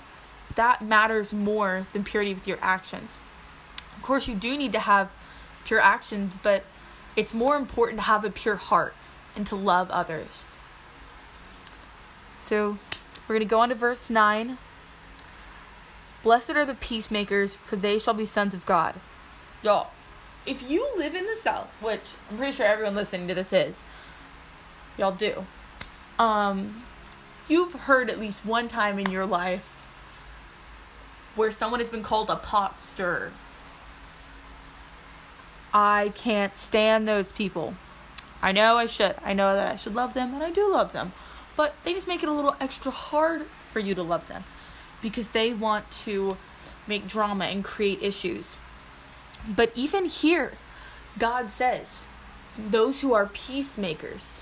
that 0.55 0.81
matters 0.81 1.33
more 1.33 1.87
than 1.93 2.03
purity 2.03 2.33
with 2.33 2.47
your 2.47 2.57
actions. 2.61 3.19
Of 3.95 4.01
course, 4.01 4.27
you 4.27 4.35
do 4.35 4.57
need 4.57 4.71
to 4.71 4.79
have 4.79 5.11
pure 5.63 5.79
actions, 5.79 6.33
but 6.41 6.63
it's 7.15 7.33
more 7.33 7.55
important 7.55 7.99
to 7.99 8.03
have 8.03 8.25
a 8.25 8.29
pure 8.29 8.55
heart 8.55 8.95
and 9.35 9.45
to 9.47 9.55
love 9.55 9.89
others. 9.91 10.55
So, 12.37 12.77
we're 13.27 13.35
going 13.35 13.47
to 13.47 13.49
go 13.49 13.59
on 13.59 13.69
to 13.69 13.75
verse 13.75 14.09
9. 14.09 14.57
Blessed 16.23 16.51
are 16.51 16.65
the 16.65 16.75
peacemakers, 16.75 17.53
for 17.53 17.75
they 17.75 17.99
shall 17.99 18.13
be 18.13 18.25
sons 18.25 18.53
of 18.53 18.65
God. 18.65 18.95
Y'all, 19.61 19.91
if 20.45 20.69
you 20.69 20.87
live 20.97 21.15
in 21.15 21.25
the 21.25 21.35
South, 21.35 21.69
which 21.81 22.11
I'm 22.29 22.37
pretty 22.37 22.53
sure 22.53 22.65
everyone 22.65 22.95
listening 22.95 23.27
to 23.29 23.33
this 23.33 23.53
is, 23.53 23.79
y'all 24.97 25.11
do. 25.11 25.45
Um, 26.19 26.83
you've 27.47 27.73
heard 27.73 28.09
at 28.09 28.19
least 28.19 28.45
one 28.45 28.67
time 28.67 28.99
in 28.99 29.09
your 29.09 29.25
life 29.25 29.73
where 31.35 31.51
someone 31.51 31.79
has 31.79 31.89
been 31.89 32.03
called 32.03 32.29
a 32.29 32.35
pot 32.35 32.79
stirrer. 32.79 33.31
I 35.73 36.11
can't 36.15 36.55
stand 36.55 37.07
those 37.07 37.31
people. 37.31 37.75
I 38.43 38.51
know 38.51 38.75
I 38.75 38.87
should. 38.87 39.15
I 39.23 39.33
know 39.33 39.55
that 39.55 39.71
I 39.71 39.77
should 39.77 39.95
love 39.95 40.13
them, 40.13 40.33
and 40.33 40.43
I 40.43 40.51
do 40.51 40.69
love 40.69 40.91
them. 40.91 41.13
But 41.55 41.75
they 41.83 41.93
just 41.93 42.07
make 42.07 42.21
it 42.21 42.29
a 42.29 42.33
little 42.33 42.55
extra 42.59 42.91
hard 42.91 43.45
for 43.71 43.79
you 43.79 43.95
to 43.95 44.03
love 44.03 44.27
them 44.27 44.43
because 45.01 45.31
they 45.31 45.53
want 45.53 45.89
to 45.91 46.37
make 46.85 47.07
drama 47.07 47.45
and 47.45 47.63
create 47.63 48.03
issues. 48.03 48.57
But 49.47 49.71
even 49.75 50.05
here, 50.05 50.53
God 51.17 51.51
says, 51.51 52.05
those 52.57 52.99
who 53.01 53.13
are 53.13 53.27
peacemakers. 53.27 54.41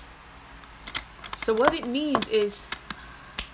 So, 1.36 1.54
what 1.54 1.72
it 1.72 1.86
means 1.86 2.28
is 2.28 2.66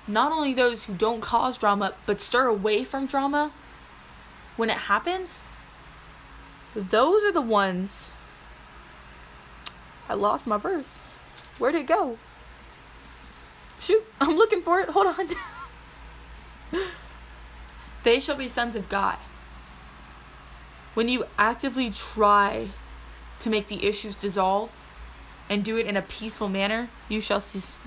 not 0.06 0.32
only 0.32 0.54
those 0.54 0.84
who 0.84 0.94
don't 0.94 1.20
cause 1.20 1.58
drama, 1.58 1.94
but 2.06 2.20
stir 2.20 2.46
away 2.46 2.84
from 2.84 3.06
drama 3.06 3.52
when 4.56 4.70
it 4.70 4.76
happens, 4.76 5.42
those 6.74 7.22
are 7.24 7.32
the 7.32 7.42
ones. 7.42 8.10
I 10.08 10.14
lost 10.14 10.46
my 10.46 10.56
verse. 10.56 11.04
Where'd 11.58 11.74
it 11.74 11.86
go? 11.86 12.18
Shoot, 13.80 14.04
I'm 14.20 14.36
looking 14.36 14.62
for 14.62 14.80
it. 14.80 14.88
Hold 14.90 15.06
on. 15.06 15.28
they 18.04 18.20
shall 18.20 18.36
be 18.36 18.48
sons 18.48 18.76
of 18.76 18.88
God. 18.88 19.16
When 20.94 21.08
you 21.08 21.26
actively 21.38 21.90
try 21.90 22.68
to 23.40 23.50
make 23.50 23.68
the 23.68 23.86
issues 23.86 24.14
dissolve 24.14 24.72
and 25.48 25.64
do 25.64 25.76
it 25.76 25.86
in 25.86 25.96
a 25.96 26.02
peaceful 26.02 26.48
manner, 26.48 26.88
you 27.08 27.20
shall 27.20 27.42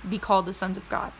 be 0.07 0.17
called 0.17 0.45
the 0.45 0.53
sons 0.53 0.77
of 0.77 0.87
God. 0.89 1.11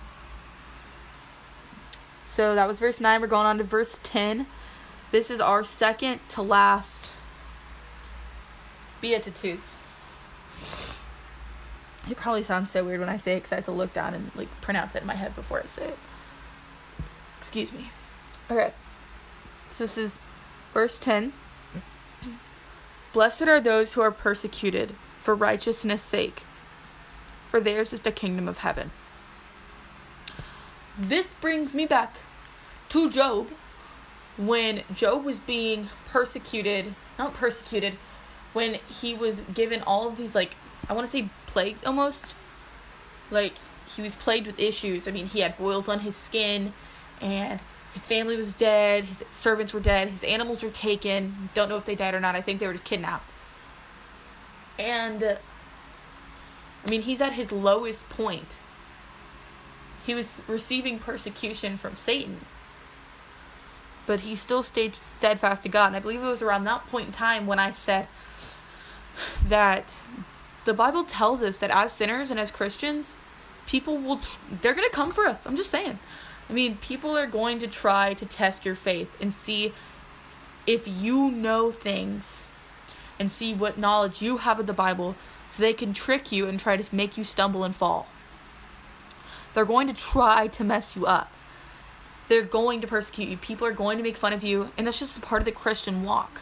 So 2.23 2.55
that 2.55 2.67
was 2.67 2.79
verse 2.79 3.01
9. 3.01 3.19
We're 3.19 3.27
going 3.27 3.45
on 3.45 3.57
to 3.57 3.63
verse 3.63 3.99
10. 4.03 4.47
This 5.11 5.29
is 5.29 5.41
our 5.41 5.65
second 5.65 6.21
to 6.29 6.41
last 6.41 7.11
Beatitudes. 9.01 9.83
It 12.09 12.17
probably 12.17 12.43
sounds 12.43 12.71
so 12.71 12.83
weird 12.83 12.99
when 12.99 13.09
I 13.09 13.17
say 13.17 13.33
it 13.33 13.37
because 13.37 13.51
I 13.51 13.55
have 13.55 13.65
to 13.65 13.71
look 13.71 13.93
down 13.93 14.13
and 14.13 14.31
like 14.35 14.49
pronounce 14.61 14.95
it 14.95 15.01
in 15.01 15.07
my 15.07 15.15
head 15.15 15.35
before 15.35 15.61
I 15.61 15.65
say 15.65 15.85
it. 15.85 15.99
Excuse 17.37 17.71
me. 17.71 17.89
Okay. 18.49 18.73
So 19.71 19.83
this 19.83 19.97
is 19.97 20.19
verse 20.73 20.99
10. 20.99 21.33
Blessed 23.13 23.43
are 23.43 23.59
those 23.59 23.93
who 23.93 24.01
are 24.01 24.11
persecuted 24.11 24.95
for 25.19 25.35
righteousness' 25.35 26.01
sake, 26.01 26.43
for 27.47 27.59
theirs 27.59 27.93
is 27.93 28.01
the 28.01 28.11
kingdom 28.11 28.47
of 28.47 28.59
heaven. 28.59 28.91
This 30.97 31.35
brings 31.35 31.73
me 31.73 31.85
back 31.85 32.17
to 32.89 33.09
Job 33.09 33.49
when 34.37 34.83
Job 34.93 35.23
was 35.23 35.39
being 35.39 35.89
persecuted, 36.09 36.95
not 37.19 37.33
persecuted, 37.33 37.93
when 38.53 38.75
he 38.89 39.15
was 39.15 39.41
given 39.53 39.81
all 39.83 40.07
of 40.07 40.17
these, 40.17 40.35
like, 40.35 40.55
I 40.91 40.93
want 40.93 41.07
to 41.07 41.11
say 41.11 41.29
plagues 41.47 41.85
almost. 41.85 42.25
Like, 43.31 43.53
he 43.95 44.01
was 44.01 44.17
plagued 44.17 44.45
with 44.45 44.59
issues. 44.59 45.07
I 45.07 45.11
mean, 45.11 45.25
he 45.25 45.39
had 45.39 45.57
boils 45.57 45.87
on 45.87 46.01
his 46.01 46.17
skin, 46.17 46.73
and 47.21 47.61
his 47.93 48.05
family 48.05 48.35
was 48.35 48.53
dead, 48.53 49.05
his 49.05 49.23
servants 49.31 49.71
were 49.71 49.79
dead, 49.79 50.09
his 50.09 50.21
animals 50.25 50.61
were 50.61 50.69
taken. 50.69 51.49
Don't 51.53 51.69
know 51.69 51.77
if 51.77 51.85
they 51.85 51.95
died 51.95 52.13
or 52.13 52.19
not. 52.19 52.35
I 52.35 52.41
think 52.41 52.59
they 52.59 52.67
were 52.67 52.73
just 52.73 52.83
kidnapped. 52.83 53.31
And 54.77 55.23
I 55.23 56.89
mean, 56.89 57.03
he's 57.03 57.21
at 57.21 57.33
his 57.33 57.53
lowest 57.53 58.09
point. 58.09 58.59
He 60.05 60.13
was 60.13 60.43
receiving 60.45 60.99
persecution 60.99 61.77
from 61.77 61.95
Satan. 61.95 62.41
But 64.05 64.21
he 64.21 64.35
still 64.35 64.61
stayed 64.61 64.95
steadfast 64.95 65.63
to 65.63 65.69
God. 65.69 65.87
And 65.87 65.95
I 65.95 65.99
believe 65.99 66.21
it 66.21 66.27
was 66.27 66.41
around 66.41 66.65
that 66.65 66.85
point 66.87 67.07
in 67.07 67.11
time 67.13 67.47
when 67.47 67.59
I 67.59 67.71
said 67.71 68.09
that 69.47 69.95
the 70.65 70.73
Bible 70.73 71.03
tells 71.03 71.41
us 71.41 71.57
that 71.57 71.71
as 71.71 71.91
sinners 71.91 72.31
and 72.31 72.39
as 72.39 72.51
Christians, 72.51 73.17
people 73.67 73.97
will, 73.97 74.17
tr- 74.17 74.37
they're 74.61 74.73
going 74.73 74.87
to 74.87 74.95
come 74.95 75.11
for 75.11 75.25
us. 75.25 75.45
I'm 75.45 75.55
just 75.55 75.71
saying. 75.71 75.99
I 76.49 76.53
mean, 76.53 76.77
people 76.77 77.17
are 77.17 77.27
going 77.27 77.59
to 77.59 77.67
try 77.67 78.13
to 78.15 78.25
test 78.25 78.65
your 78.65 78.75
faith 78.75 79.15
and 79.21 79.31
see 79.31 79.73
if 80.67 80.87
you 80.87 81.31
know 81.31 81.71
things 81.71 82.47
and 83.19 83.31
see 83.31 83.53
what 83.53 83.77
knowledge 83.77 84.21
you 84.21 84.37
have 84.37 84.59
of 84.59 84.67
the 84.67 84.73
Bible 84.73 85.15
so 85.49 85.61
they 85.61 85.73
can 85.73 85.93
trick 85.93 86.31
you 86.31 86.47
and 86.47 86.59
try 86.59 86.77
to 86.77 86.95
make 86.95 87.17
you 87.17 87.23
stumble 87.23 87.63
and 87.63 87.75
fall. 87.75 88.07
They're 89.53 89.65
going 89.65 89.87
to 89.87 89.93
try 89.93 90.47
to 90.47 90.63
mess 90.63 90.95
you 90.95 91.05
up. 91.05 91.31
They're 92.27 92.41
going 92.41 92.79
to 92.81 92.87
persecute 92.87 93.27
you. 93.27 93.37
People 93.37 93.67
are 93.67 93.73
going 93.73 93.97
to 93.97 94.03
make 94.03 94.15
fun 94.15 94.31
of 94.31 94.43
you, 94.43 94.71
and 94.77 94.87
that's 94.87 94.99
just 94.99 95.17
a 95.17 95.21
part 95.21 95.41
of 95.41 95.45
the 95.45 95.51
Christian 95.51 96.03
walk. 96.03 96.41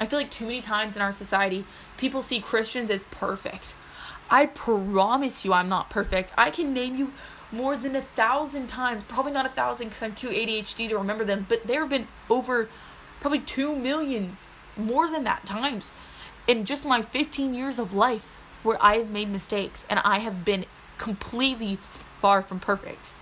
I 0.00 0.06
feel 0.06 0.18
like 0.18 0.30
too 0.30 0.46
many 0.46 0.60
times 0.60 0.96
in 0.96 1.02
our 1.02 1.12
society, 1.12 1.64
people 1.96 2.22
see 2.22 2.40
Christians 2.40 2.90
as 2.90 3.04
perfect. 3.04 3.74
I 4.30 4.46
promise 4.46 5.44
you, 5.44 5.52
I'm 5.52 5.68
not 5.68 5.90
perfect. 5.90 6.32
I 6.36 6.50
can 6.50 6.74
name 6.74 6.96
you 6.96 7.12
more 7.52 7.76
than 7.76 7.94
a 7.94 8.00
thousand 8.02 8.66
times. 8.66 9.04
Probably 9.04 9.32
not 9.32 9.46
a 9.46 9.50
thousand 9.50 9.88
because 9.88 10.02
I'm 10.02 10.14
too 10.14 10.28
ADHD 10.28 10.88
to 10.88 10.98
remember 10.98 11.24
them, 11.24 11.46
but 11.48 11.66
there 11.66 11.80
have 11.80 11.90
been 11.90 12.08
over 12.28 12.68
probably 13.20 13.40
two 13.40 13.76
million, 13.76 14.36
more 14.76 15.08
than 15.08 15.24
that 15.24 15.46
times 15.46 15.92
in 16.46 16.64
just 16.64 16.84
my 16.84 17.00
15 17.00 17.54
years 17.54 17.78
of 17.78 17.94
life 17.94 18.36
where 18.62 18.78
I 18.80 18.96
have 18.96 19.10
made 19.10 19.30
mistakes 19.30 19.84
and 19.88 20.00
I 20.04 20.18
have 20.18 20.44
been 20.44 20.66
completely 20.98 21.78
far 22.20 22.42
from 22.42 22.60
perfect. 22.60 23.14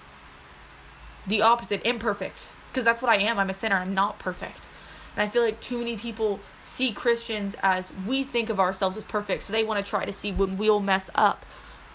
The 1.26 1.42
opposite, 1.42 1.84
imperfect. 1.84 2.48
Because 2.70 2.84
that's 2.84 3.02
what 3.02 3.10
I 3.10 3.22
am. 3.22 3.38
I'm 3.38 3.50
a 3.50 3.54
sinner. 3.54 3.76
I'm 3.76 3.94
not 3.94 4.18
perfect. 4.18 4.66
And 5.14 5.22
I 5.22 5.28
feel 5.28 5.42
like 5.42 5.60
too 5.60 5.78
many 5.78 5.96
people 5.96 6.40
see 6.62 6.92
Christians 6.92 7.54
as 7.62 7.92
we 8.06 8.22
think 8.22 8.48
of 8.48 8.58
ourselves 8.58 8.96
as 8.96 9.04
perfect, 9.04 9.42
so 9.42 9.52
they 9.52 9.64
want 9.64 9.84
to 9.84 9.88
try 9.88 10.04
to 10.04 10.12
see 10.12 10.32
when 10.32 10.56
we'll 10.56 10.80
mess 10.80 11.10
up. 11.14 11.44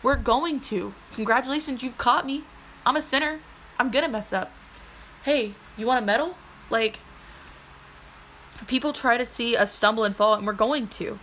We're 0.04 0.16
going 0.16 0.60
to. 0.62 0.94
Congratulations, 1.14 1.82
you've 1.82 1.98
caught 1.98 2.26
me. 2.26 2.44
I'm 2.86 2.96
a 2.96 3.02
sinner. 3.02 3.40
I'm 3.80 3.90
gonna 3.90 4.10
mess 4.10 4.32
up. 4.32 4.52
Hey, 5.24 5.54
you 5.76 5.88
want 5.88 6.04
a 6.04 6.06
medal? 6.06 6.36
Like, 6.70 7.00
people 8.68 8.94
try 8.94 9.18
to 9.18 9.26
see 9.26 9.56
us 9.56 9.72
stumble 9.74 10.04
and 10.04 10.16
fall, 10.16 10.34
and 10.36 10.46
we're 10.46 10.54
going 10.54 10.88
to. 10.88 11.20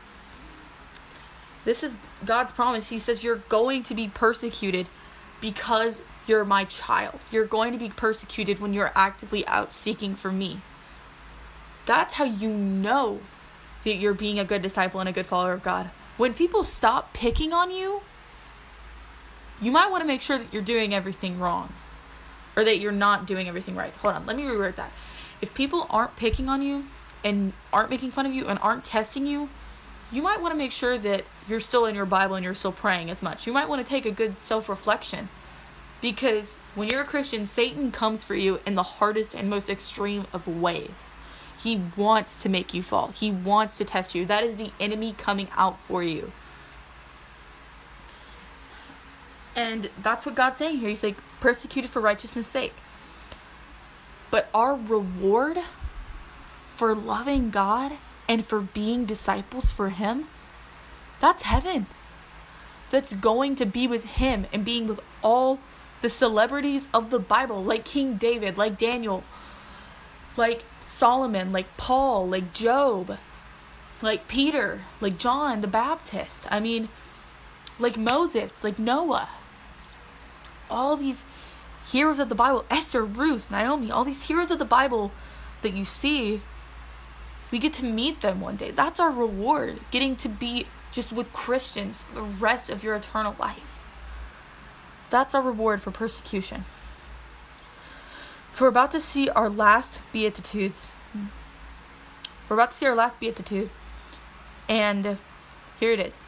This 1.65 1.83
is 1.83 1.97
God's 2.25 2.53
promise. 2.53 2.89
He 2.89 2.99
says, 2.99 3.25
You're 3.25 3.43
going 3.49 3.83
to 3.85 3.95
be 3.95 4.09
persecuted 4.09 4.87
because 5.41 6.03
you're 6.27 6.45
my 6.45 6.65
child. 6.65 7.21
You're 7.31 7.47
going 7.47 7.73
to 7.73 7.79
be 7.79 7.89
persecuted 7.89 8.61
when 8.61 8.73
you're 8.73 8.93
actively 8.95 9.47
out 9.47 9.73
seeking 9.73 10.15
for 10.15 10.31
me. 10.31 10.61
That's 11.87 12.15
how 12.15 12.25
you 12.25 12.51
know 12.51 13.21
that 13.85 13.97
you're 13.97 14.15
being 14.15 14.39
a 14.39 14.45
good 14.45 14.63
disciple 14.63 15.01
and 15.01 15.09
a 15.09 15.13
good 15.13 15.27
follower 15.27 15.53
of 15.53 15.63
God. 15.63 15.91
When 16.17 16.33
people 16.33 16.65
stop 16.65 17.13
picking 17.13 17.53
on 17.53 17.71
you, 17.71 18.03
you 19.61 19.71
might 19.71 19.91
want 19.91 20.03
to 20.03 20.07
make 20.07 20.21
sure 20.21 20.39
that 20.39 20.53
you're 20.53 20.63
doing 20.63 20.95
everything 20.95 21.39
wrong 21.39 21.73
or 22.57 22.65
that 22.65 22.79
you're 22.79 22.93
not 22.93 23.27
doing 23.27 23.49
everything 23.49 23.77
right. 23.77 23.93
Hold 23.95 24.15
on, 24.15 24.27
let 24.27 24.37
me 24.37 24.45
reword 24.45 24.77
that. 24.77 24.93
If 25.41 25.55
people 25.55 25.87
aren't 25.91 26.17
picking 26.17 26.49
on 26.49 26.63
you 26.63 26.85
and 27.23 27.53
aren't 27.73 27.91
making 27.91 28.13
fun 28.13 28.27
of 28.27 28.33
you 28.33 28.47
and 28.47 28.59
aren't 28.63 28.85
testing 28.85 29.27
you, 29.27 29.49
you 30.13 30.23
might 30.23 30.41
want 30.41 30.53
to 30.53 30.59
make 30.59 30.73
sure 30.73 30.97
that 30.99 31.25
you're 31.49 31.61
still 31.61 31.87
in 31.87 31.95
your 31.95 32.07
Bible 32.07 32.37
and 32.37 32.45
you're 32.45 32.55
still 32.55 32.73
praying 32.73 33.11
as 33.11 33.23
much. 33.23 33.47
You 33.47 33.53
might 33.53 33.69
want 33.69 33.85
to 33.85 33.89
take 33.89 34.07
a 34.07 34.11
good 34.11 34.39
self 34.39 34.69
reflection 34.69 35.29
because 36.01 36.59
when 36.75 36.89
you're 36.89 37.03
a 37.03 37.07
Christian, 37.07 37.47
Satan 37.47 37.91
comes 37.91 38.23
for 38.23 38.35
you 38.35 38.61
in 38.67 38.75
the 38.75 38.83
hardest 38.83 39.35
and 39.35 39.51
most 39.51 39.69
extreme 39.69 40.27
of 40.33 40.47
ways. 40.47 41.15
He 41.65 41.81
wants 41.97 42.43
to 42.43 42.51
make 42.51 42.75
you 42.75 42.83
fall. 42.83 43.09
He 43.09 43.31
wants 43.31 43.79
to 43.79 43.87
test 43.87 44.15
you. 44.15 44.27
That 44.27 44.45
is 44.45 44.57
the 44.57 44.71
enemy 44.79 45.15
coming 45.17 45.49
out 45.57 45.81
for 45.81 46.03
you. 46.03 46.31
And 49.57 49.89
that's 50.03 50.27
what 50.27 50.35
God's 50.35 50.59
saying 50.59 50.77
here. 50.77 50.91
He's 50.91 51.03
like, 51.03 51.17
persecuted 51.41 51.91
for 51.91 52.01
righteousness' 52.01 52.49
sake. 52.49 52.75
But 54.31 54.51
our 54.53 54.77
reward 54.77 55.61
for 56.77 56.95
loving 56.95 57.49
God 57.49 57.93
and 58.29 58.45
for 58.45 58.61
being 58.61 59.07
disciples 59.07 59.71
for 59.71 59.89
Him, 59.89 60.29
that's 61.19 61.45
heaven. 61.45 61.87
That's 62.91 63.15
going 63.15 63.57
to 63.57 63.65
be 63.65 63.87
with 63.87 64.05
Him 64.05 64.47
and 64.53 64.67
being 64.67 64.87
with 64.87 65.01
all 65.23 65.61
the 66.03 66.11
celebrities 66.11 66.89
of 66.93 67.09
the 67.09 67.19
Bible, 67.19 67.65
like 67.65 67.87
King 67.87 68.17
David, 68.17 68.59
like 68.59 68.77
Daniel, 68.77 69.25
like 70.37 70.65
Solomon, 70.95 71.53
like 71.53 71.77
Paul, 71.77 72.29
like 72.29 72.53
Job, 72.53 73.19
like 74.01 74.29
Peter, 74.29 74.83
like 75.01 75.19
John 75.19 75.61
the 75.61 75.67
Baptist. 75.67 76.47
I 76.51 76.61
mean, 76.61 76.89
like 77.79 77.97
Moses, 77.97 78.53
like 78.63 78.79
Noah. 78.79 79.29
All 80.71 80.97
these 80.97 81.25
heroes 81.91 82.19
of 82.19 82.29
the 82.29 82.35
Bible, 82.35 82.65
Esther, 82.71 83.05
Ruth, 83.05 83.51
Naomi, 83.51 83.91
all 83.91 84.05
these 84.05 84.25
heroes 84.25 84.51
of 84.51 84.59
the 84.61 84.65
Bible 84.65 85.11
that 85.63 85.75
you 85.75 85.85
see, 85.85 86.41
we 87.51 87.59
get 87.59 87.73
to 87.75 87.85
meet 87.85 88.21
them 88.21 88.41
one 88.41 88.57
day. 88.57 88.71
That's 88.71 89.01
our 89.01 89.11
reward, 89.11 89.81
getting 89.91 90.15
to 90.17 90.29
be 90.29 90.67
just 90.93 91.13
with 91.13 91.33
Christians 91.33 91.97
for 91.97 92.15
the 92.15 92.23
rest 92.23 92.71
of 92.71 92.85
your 92.85 92.95
eternal 92.95 93.35
life. 93.39 93.85
That's 95.11 95.35
our 95.35 95.43
reward 95.43 95.83
for 95.83 95.91
persecution. 95.91 96.65
So 98.55 98.65
we're 98.65 98.69
about 98.69 98.93
to 98.93 99.01
see 99.01 99.29
our 99.31 99.51
last 99.51 99.99
beatitudes. 100.13 100.85
Hmm. 101.13 101.25
We're 102.49 102.55
about 102.55 102.71
to 102.71 102.77
see 102.77 102.87
our 102.87 102.95
last 102.95 103.19
beatitude. 103.19 103.69
And 104.69 105.19
here 105.81 105.91
it 105.91 105.99
is. 105.99 106.19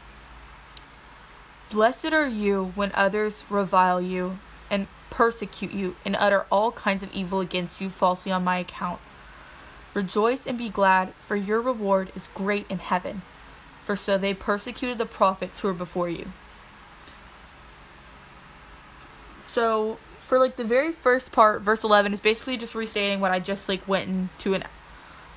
Blessed 1.71 2.11
are 2.11 2.27
you 2.27 2.73
when 2.75 2.91
others 2.93 3.45
revile 3.49 4.01
you 4.01 4.39
and 4.69 4.87
persecute 5.09 5.71
you 5.71 5.95
and 6.03 6.17
utter 6.17 6.45
all 6.51 6.73
kinds 6.73 7.01
of 7.01 7.13
evil 7.13 7.39
against 7.39 7.79
you 7.79 7.89
falsely 7.89 8.33
on 8.33 8.43
my 8.43 8.57
account. 8.57 8.99
Rejoice 9.93 10.45
and 10.45 10.57
be 10.57 10.67
glad, 10.67 11.13
for 11.25 11.37
your 11.37 11.61
reward 11.61 12.11
is 12.13 12.27
great 12.33 12.65
in 12.69 12.79
heaven. 12.79 13.21
For 13.85 13.95
so 13.95 14.17
they 14.17 14.33
persecuted 14.33 14.97
the 14.97 15.05
prophets 15.05 15.59
who 15.59 15.69
were 15.69 15.73
before 15.73 16.09
you. 16.09 16.33
So, 19.41 19.97
for 20.27 20.39
like 20.39 20.57
the 20.57 20.65
very 20.65 20.91
first 20.91 21.31
part, 21.31 21.61
verse 21.61 21.85
11 21.85 22.11
is 22.11 22.19
basically 22.19 22.57
just 22.57 22.75
restating 22.75 23.21
what 23.21 23.31
I 23.31 23.39
just 23.39 23.69
like 23.69 23.87
went 23.87 24.09
into 24.09 24.55
an, 24.55 24.65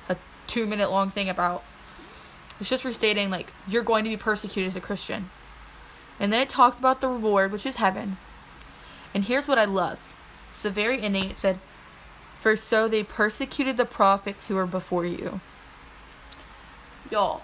a 0.09 0.17
two 0.47 0.65
minute 0.65 0.91
long 0.91 1.09
thing 1.09 1.29
about. 1.29 1.63
It's 2.59 2.69
just 2.69 2.83
restating 2.83 3.29
like 3.29 3.53
you're 3.65 3.83
going 3.83 4.03
to 4.03 4.09
be 4.09 4.17
persecuted 4.17 4.67
as 4.67 4.75
a 4.75 4.81
Christian. 4.81 5.29
And 6.19 6.33
then 6.33 6.41
it 6.41 6.49
talks 6.49 6.77
about 6.77 6.99
the 6.99 7.07
reward, 7.07 7.53
which 7.53 7.65
is 7.65 7.77
heaven. 7.77 8.17
And 9.13 9.23
here's 9.23 9.47
what 9.47 9.57
I 9.57 9.63
love. 9.63 10.13
It's 10.49 10.61
the 10.61 10.69
very 10.69 11.01
innate. 11.01 11.31
It 11.31 11.37
said, 11.37 11.59
For 12.37 12.57
so 12.57 12.89
they 12.89 13.01
persecuted 13.01 13.77
the 13.77 13.85
prophets 13.85 14.47
who 14.47 14.55
were 14.55 14.67
before 14.67 15.05
you. 15.05 15.39
Y'all, 17.09 17.43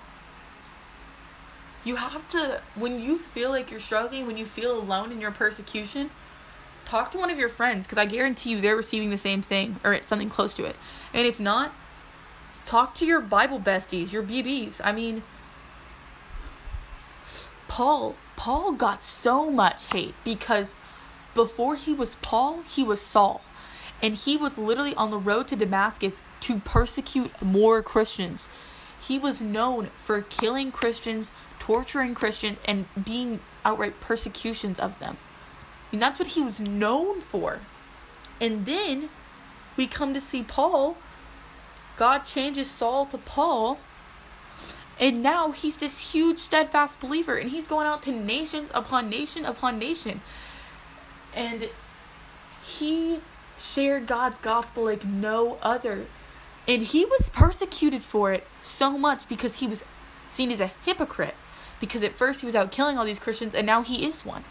you 1.85 1.95
have 1.95 2.29
to, 2.31 2.61
when 2.75 3.01
you 3.01 3.17
feel 3.17 3.51
like 3.51 3.71
you're 3.71 3.79
struggling, 3.79 4.27
when 4.27 4.37
you 4.37 4.45
feel 4.45 4.77
alone 4.77 5.13
in 5.13 5.21
your 5.21 5.31
persecution, 5.31 6.09
talk 6.87 7.11
to 7.11 7.17
one 7.17 7.29
of 7.29 7.37
your 7.37 7.49
friends 7.49 7.85
because 7.85 7.97
I 7.97 8.05
guarantee 8.05 8.51
you 8.51 8.61
they're 8.61 8.77
receiving 8.77 9.09
the 9.09 9.17
same 9.17 9.41
thing 9.41 9.77
or 9.83 10.01
something 10.01 10.29
close 10.29 10.53
to 10.53 10.63
it. 10.63 10.77
And 11.13 11.27
if 11.27 11.37
not, 11.37 11.73
talk 12.65 12.95
to 12.95 13.05
your 13.05 13.19
Bible 13.19 13.59
besties, 13.59 14.13
your 14.13 14.23
BBs. 14.23 14.79
I 14.81 14.93
mean, 14.93 15.23
Paul, 17.67 18.15
Paul 18.37 18.71
got 18.71 19.03
so 19.03 19.51
much 19.51 19.91
hate 19.93 20.15
because 20.23 20.75
before 21.35 21.75
he 21.75 21.93
was 21.93 22.15
Paul, 22.21 22.61
he 22.61 22.83
was 22.83 23.01
Saul. 23.01 23.41
And 24.01 24.15
he 24.15 24.37
was 24.37 24.57
literally 24.57 24.95
on 24.95 25.09
the 25.09 25.17
road 25.17 25.49
to 25.49 25.57
Damascus 25.57 26.21
to 26.41 26.59
persecute 26.59 27.31
more 27.41 27.83
Christians. 27.83 28.47
He 28.99 29.19
was 29.19 29.41
known 29.41 29.89
for 30.03 30.21
killing 30.21 30.71
Christians, 30.71 31.31
torturing 31.59 32.15
Christians, 32.15 32.59
and 32.65 32.85
being 33.03 33.41
outright 33.65 33.99
persecutions 33.99 34.79
of 34.79 34.99
them. 34.99 35.17
That's 35.91 36.19
what 36.19 36.29
he 36.29 36.41
was 36.41 36.59
known 36.59 37.21
for. 37.21 37.59
And 38.39 38.65
then 38.65 39.09
we 39.75 39.87
come 39.87 40.13
to 40.13 40.21
see 40.21 40.43
Paul. 40.43 40.97
God 41.97 42.19
changes 42.25 42.69
Saul 42.69 43.05
to 43.07 43.17
Paul. 43.17 43.79
And 44.99 45.21
now 45.21 45.51
he's 45.51 45.77
this 45.77 46.13
huge, 46.13 46.39
steadfast 46.39 46.99
believer. 46.99 47.35
And 47.35 47.51
he's 47.51 47.67
going 47.67 47.87
out 47.87 48.03
to 48.03 48.11
nations 48.11 48.69
upon 48.73 49.09
nation 49.09 49.45
upon 49.45 49.79
nation. 49.79 50.21
And 51.35 51.69
he 52.63 53.19
shared 53.59 54.07
God's 54.07 54.37
gospel 54.39 54.85
like 54.85 55.05
no 55.05 55.57
other. 55.61 56.05
And 56.67 56.83
he 56.83 57.05
was 57.05 57.29
persecuted 57.29 58.03
for 58.03 58.33
it 58.33 58.45
so 58.61 58.97
much 58.97 59.27
because 59.29 59.57
he 59.57 59.67
was 59.67 59.83
seen 60.27 60.51
as 60.51 60.59
a 60.59 60.71
hypocrite. 60.85 61.35
Because 61.79 62.03
at 62.03 62.13
first 62.13 62.41
he 62.41 62.45
was 62.45 62.55
out 62.55 62.71
killing 62.71 62.97
all 62.97 63.05
these 63.05 63.19
Christians, 63.19 63.53
and 63.53 63.65
now 63.65 63.83
he 63.83 64.05
is 64.05 64.25
one. 64.25 64.43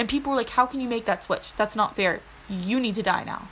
And 0.00 0.08
people 0.08 0.30
were 0.30 0.36
like, 0.36 0.48
How 0.48 0.64
can 0.64 0.80
you 0.80 0.88
make 0.88 1.04
that 1.04 1.22
switch? 1.22 1.52
That's 1.58 1.76
not 1.76 1.94
fair. 1.94 2.22
You 2.48 2.80
need 2.80 2.94
to 2.94 3.02
die 3.02 3.22
now. 3.22 3.48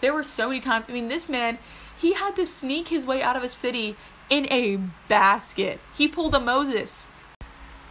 There 0.00 0.12
were 0.12 0.24
so 0.24 0.48
many 0.48 0.58
times. 0.58 0.90
I 0.90 0.92
mean, 0.92 1.06
this 1.06 1.28
man, 1.28 1.58
he 1.96 2.14
had 2.14 2.34
to 2.34 2.44
sneak 2.44 2.88
his 2.88 3.06
way 3.06 3.22
out 3.22 3.36
of 3.36 3.44
a 3.44 3.48
city 3.48 3.94
in 4.28 4.48
a 4.50 4.80
basket. 5.06 5.78
He 5.94 6.08
pulled 6.08 6.34
a 6.34 6.40
Moses. 6.40 7.08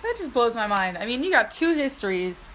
That 0.03 0.15
just 0.17 0.33
blows 0.33 0.55
my 0.55 0.67
mind. 0.67 0.97
I 0.97 1.05
mean, 1.05 1.23
you 1.23 1.31
got 1.31 1.51
two 1.51 1.73
histories, 1.73 2.49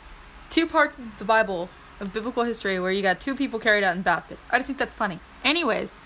two 0.51 0.67
parts 0.67 0.99
of 0.99 1.19
the 1.19 1.25
Bible, 1.25 1.71
of 1.99 2.13
biblical 2.13 2.45
history, 2.45 2.79
where 2.79 2.93
you 2.93 3.01
got 3.01 3.19
two 3.19 3.35
people 3.35 3.59
carried 3.59 3.83
out 3.83 3.97
in 3.97 4.03
baskets. 4.03 4.43
I 4.51 4.59
just 4.59 4.67
think 4.67 4.79
that's 4.79 4.95
funny. 4.95 5.21
Anyways, 5.43 6.01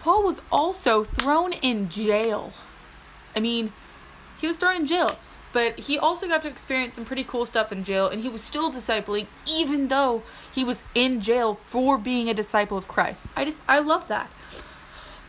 Paul 0.00 0.24
was 0.24 0.40
also 0.50 1.04
thrown 1.04 1.52
in 1.52 1.88
jail. 1.88 2.52
I 3.36 3.38
mean, 3.38 3.72
he 4.40 4.48
was 4.48 4.56
thrown 4.56 4.74
in 4.74 4.86
jail. 4.88 5.20
But 5.52 5.78
he 5.78 5.98
also 5.98 6.28
got 6.28 6.42
to 6.42 6.48
experience 6.48 6.96
some 6.96 7.04
pretty 7.04 7.24
cool 7.24 7.46
stuff 7.46 7.72
in 7.72 7.84
jail, 7.84 8.08
and 8.08 8.22
he 8.22 8.28
was 8.28 8.42
still 8.42 8.70
discipling 8.70 9.26
even 9.46 9.88
though 9.88 10.22
he 10.52 10.64
was 10.64 10.82
in 10.94 11.20
jail 11.20 11.60
for 11.66 11.96
being 11.96 12.28
a 12.28 12.34
disciple 12.34 12.76
of 12.76 12.88
Christ. 12.88 13.26
I 13.34 13.44
just, 13.44 13.60
I 13.68 13.78
love 13.78 14.08
that. 14.08 14.30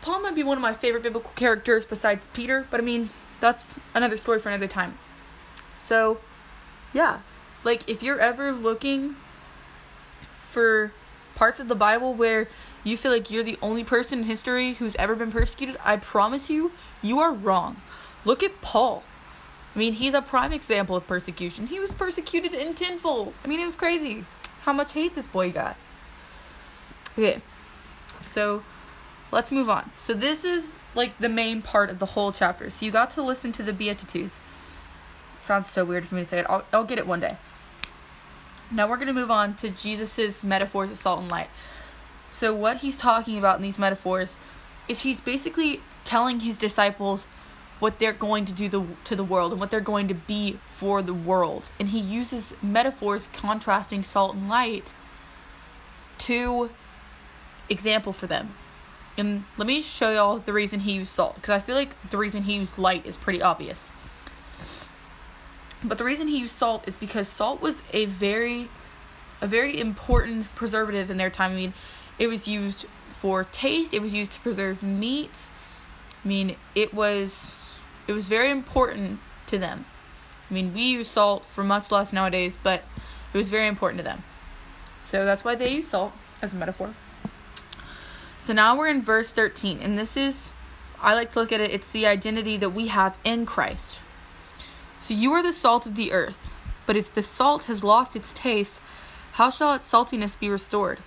Paul 0.02 0.22
might 0.22 0.36
be 0.36 0.44
one 0.44 0.58
of 0.58 0.62
my 0.62 0.74
favorite 0.74 1.04
biblical 1.04 1.32
characters 1.36 1.86
besides 1.86 2.28
Peter, 2.34 2.66
but 2.70 2.80
I 2.80 2.84
mean, 2.84 3.10
that's 3.40 3.76
another 3.94 4.18
story 4.18 4.40
for 4.40 4.50
another 4.50 4.68
time. 4.68 4.98
So, 5.76 6.20
yeah. 6.94 7.20
Like, 7.64 7.90
if 7.90 8.02
you're 8.02 8.20
ever 8.20 8.52
looking 8.52 9.16
for 10.48 10.92
parts 11.36 11.60
of 11.60 11.68
the 11.68 11.76
Bible 11.76 12.14
where 12.14 12.48
you 12.84 12.98
feel 12.98 13.12
like 13.12 13.30
you're 13.30 13.44
the 13.44 13.58
only 13.62 13.84
person 13.84 14.20
in 14.20 14.26
history 14.26 14.74
who's 14.74 14.96
ever 14.96 15.16
been 15.16 15.32
persecuted, 15.32 15.78
I 15.84 15.98
promise 15.98 16.50
you, 16.50 16.72
you 17.02 17.20
are 17.20 17.32
wrong. 17.32 17.82
Look 18.26 18.42
at 18.44 18.62
Paul. 18.62 19.04
I 19.78 19.80
mean, 19.80 19.94
he's 19.94 20.16
a 20.16 20.24
prime 20.24 20.54
example 20.54 20.96
of 20.96 21.06
persecution. 21.06 21.68
He 21.68 21.80
was 21.80 21.94
persecuted 21.94 22.56
in 22.56 22.74
tenfold. 22.74 23.36
I 23.46 23.48
mean, 23.48 23.60
it 23.60 23.66
was 23.66 23.76
crazy 23.76 24.26
how 24.64 24.74
much 24.74 24.94
hate 24.94 25.14
this 25.14 25.28
boy 25.28 25.52
got. 25.52 25.78
Okay, 27.12 27.42
so 28.20 28.64
let's 29.32 29.52
move 29.52 29.70
on. 29.70 29.92
So, 30.00 30.16
this 30.16 30.44
is 30.44 30.74
like 30.96 31.20
the 31.20 31.30
main 31.30 31.62
part 31.62 31.92
of 31.92 32.00
the 32.00 32.08
whole 32.08 32.32
chapter. 32.32 32.72
So, 32.72 32.88
you 32.88 32.92
got 32.92 33.12
to 33.12 33.22
listen 33.22 33.52
to 33.52 33.62
the 33.62 33.72
Beatitudes. 33.72 34.42
It 35.40 35.46
sounds 35.46 35.70
so 35.70 35.86
weird 35.86 36.08
for 36.08 36.16
me 36.16 36.24
to 36.24 36.28
say 36.28 36.40
it. 36.40 36.48
I'll, 36.50 36.66
I'll 36.74 36.84
get 36.84 36.98
it 36.98 37.06
one 37.06 37.20
day. 37.20 37.38
Now, 38.72 38.90
we're 38.90 38.96
going 38.96 39.08
to 39.10 39.14
move 39.14 39.30
on 39.30 39.54
to 39.58 39.70
Jesus's 39.70 40.44
metaphors 40.44 40.90
of 40.90 40.98
salt 40.98 41.20
and 41.20 41.30
light. 41.30 41.50
So, 42.30 42.52
what 42.52 42.78
he's 42.78 42.98
talking 42.98 43.38
about 43.38 43.58
in 43.58 43.62
these 43.62 43.78
metaphors 43.78 44.38
is 44.88 45.02
he's 45.02 45.22
basically 45.22 45.82
telling 46.04 46.40
his 46.40 46.58
disciples 46.58 47.28
what 47.80 48.00
they're 48.00 48.14
going 48.14 48.46
to 48.46 48.54
do 48.54 48.68
the, 48.68 48.84
to 49.04 49.16
the 49.16 49.24
world 49.24 49.52
and 49.52 49.60
what 49.60 49.70
they're 49.70 49.80
going 49.80 50.08
to 50.08 50.14
be 50.14 50.60
for 50.66 51.02
the 51.02 51.14
world. 51.14 51.70
And 51.80 51.90
he 51.90 52.00
uses 52.00 52.54
metaphors 52.62 53.28
contrasting 53.34 54.04
salt 54.04 54.36
and 54.36 54.50
light 54.50 54.94
to 56.20 56.72
example 57.70 58.14
for 58.14 58.28
them. 58.28 58.56
And 59.18 59.46
let 59.58 59.68
me 59.68 59.82
show 59.82 60.12
y'all 60.12 60.38
the 60.38 60.54
reason 60.54 60.82
he 60.82 60.94
used 60.94 61.12
salt 61.12 61.36
because 61.36 61.50
I 61.50 61.60
feel 61.60 61.76
like 61.76 61.90
the 62.10 62.18
reason 62.18 62.44
he 62.44 62.56
used 62.56 62.78
light 62.78 63.06
is 63.06 63.18
pretty 63.18 63.42
obvious. 63.42 63.92
But 65.84 65.98
the 65.98 66.04
reason 66.04 66.28
he 66.28 66.40
used 66.40 66.56
salt 66.56 66.88
is 66.88 66.98
because 66.98 67.28
salt 67.28 67.62
was 67.62 67.82
a 67.94 68.06
very 68.06 68.70
a 69.40 69.48
very 69.48 69.80
important 69.80 70.48
preservative 70.56 71.12
in 71.12 71.18
their 71.18 71.30
time. 71.30 71.52
I 71.52 71.56
mean, 71.56 71.74
it 72.18 72.28
was 72.28 72.48
used 72.48 72.86
for 73.10 73.44
taste, 73.44 73.94
it 73.94 74.02
was 74.02 74.14
used 74.14 74.32
to 74.34 74.40
preserve 74.40 74.82
meat. 74.84 75.32
I 76.24 76.28
mean, 76.28 76.56
it 76.76 76.94
was 76.94 77.57
it 78.08 78.14
was 78.14 78.28
very 78.28 78.50
important 78.50 79.20
to 79.48 79.58
them. 79.58 79.86
I 80.50 80.54
mean, 80.54 80.74
we 80.74 80.82
use 80.82 81.10
salt 81.10 81.46
for 81.46 81.64
much 81.64 81.92
less 81.92 82.14
nowadays, 82.14 82.58
but 82.62 82.84
it 83.34 83.38
was 83.38 83.50
very 83.50 83.68
important 83.68 84.00
to 84.00 84.04
them. 84.04 84.24
So 85.04 85.26
that's 85.26 85.44
why 85.44 85.56
they 85.56 85.74
use 85.74 85.90
salt 85.90 86.14
as 86.42 86.54
a 86.54 86.56
metaphor. 86.56 86.94
So 88.40 88.54
now 88.54 88.78
we're 88.78 88.88
in 88.88 89.02
verse 89.02 89.34
13, 89.34 89.80
and 89.82 89.98
this 89.98 90.16
is, 90.16 90.54
I 91.02 91.14
like 91.14 91.32
to 91.34 91.40
look 91.40 91.52
at 91.52 91.60
it, 91.60 91.72
it's 91.72 91.92
the 91.92 92.08
identity 92.08 92.56
that 92.58 92.70
we 92.70 92.88
have 92.88 93.18
in 93.26 93.46
Christ. 93.46 93.96
So 95.00 95.14
you 95.14 95.34
are 95.34 95.44
the 95.44 95.54
salt 95.54 95.86
of 95.86 95.96
the 95.96 96.14
earth, 96.14 96.50
but 96.86 96.96
if 96.96 97.14
the 97.14 97.24
salt 97.24 97.64
has 97.64 97.84
lost 97.84 98.16
its 98.16 98.32
taste, 98.32 98.80
how 99.34 99.50
shall 99.50 99.74
its 99.74 99.92
saltiness 99.92 100.40
be 100.40 100.50
restored? 100.50 101.00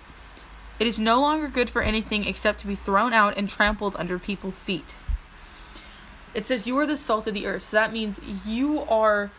It 0.79 0.87
is 0.87 0.99
no 0.99 1.19
longer 1.19 1.47
good 1.47 1.69
for 1.69 1.81
anything 1.81 2.25
except 2.25 2.59
to 2.61 2.67
be 2.67 2.75
thrown 2.75 3.11
out 3.11 3.37
and 3.37 3.49
trampled 3.49 3.95
under 3.97 4.17
people's 4.17 4.59
feet. 4.59 4.95
It 6.33 6.45
says 6.45 6.65
you 6.65 6.77
are 6.77 6.85
the 6.85 6.97
salt 6.97 7.27
of 7.27 7.33
the 7.33 7.45
earth. 7.45 7.63
So 7.63 7.77
that 7.77 7.91
means 7.91 8.19
you 8.45 8.81
are 8.81 9.31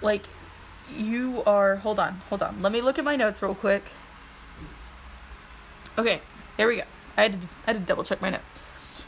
like 0.00 0.24
you 0.94 1.42
are 1.46 1.76
hold 1.76 1.98
on, 1.98 2.20
hold 2.28 2.42
on. 2.42 2.60
Let 2.60 2.72
me 2.72 2.80
look 2.80 2.98
at 2.98 3.04
my 3.04 3.16
notes 3.16 3.42
real 3.42 3.54
quick. 3.54 3.84
Okay, 5.96 6.20
there 6.56 6.68
we 6.68 6.76
go. 6.76 6.82
I 7.16 7.22
had 7.22 7.42
to 7.42 7.48
I 7.66 7.72
had 7.72 7.76
to 7.76 7.86
double 7.86 8.04
check 8.04 8.20
my 8.20 8.30
notes. 8.30 8.44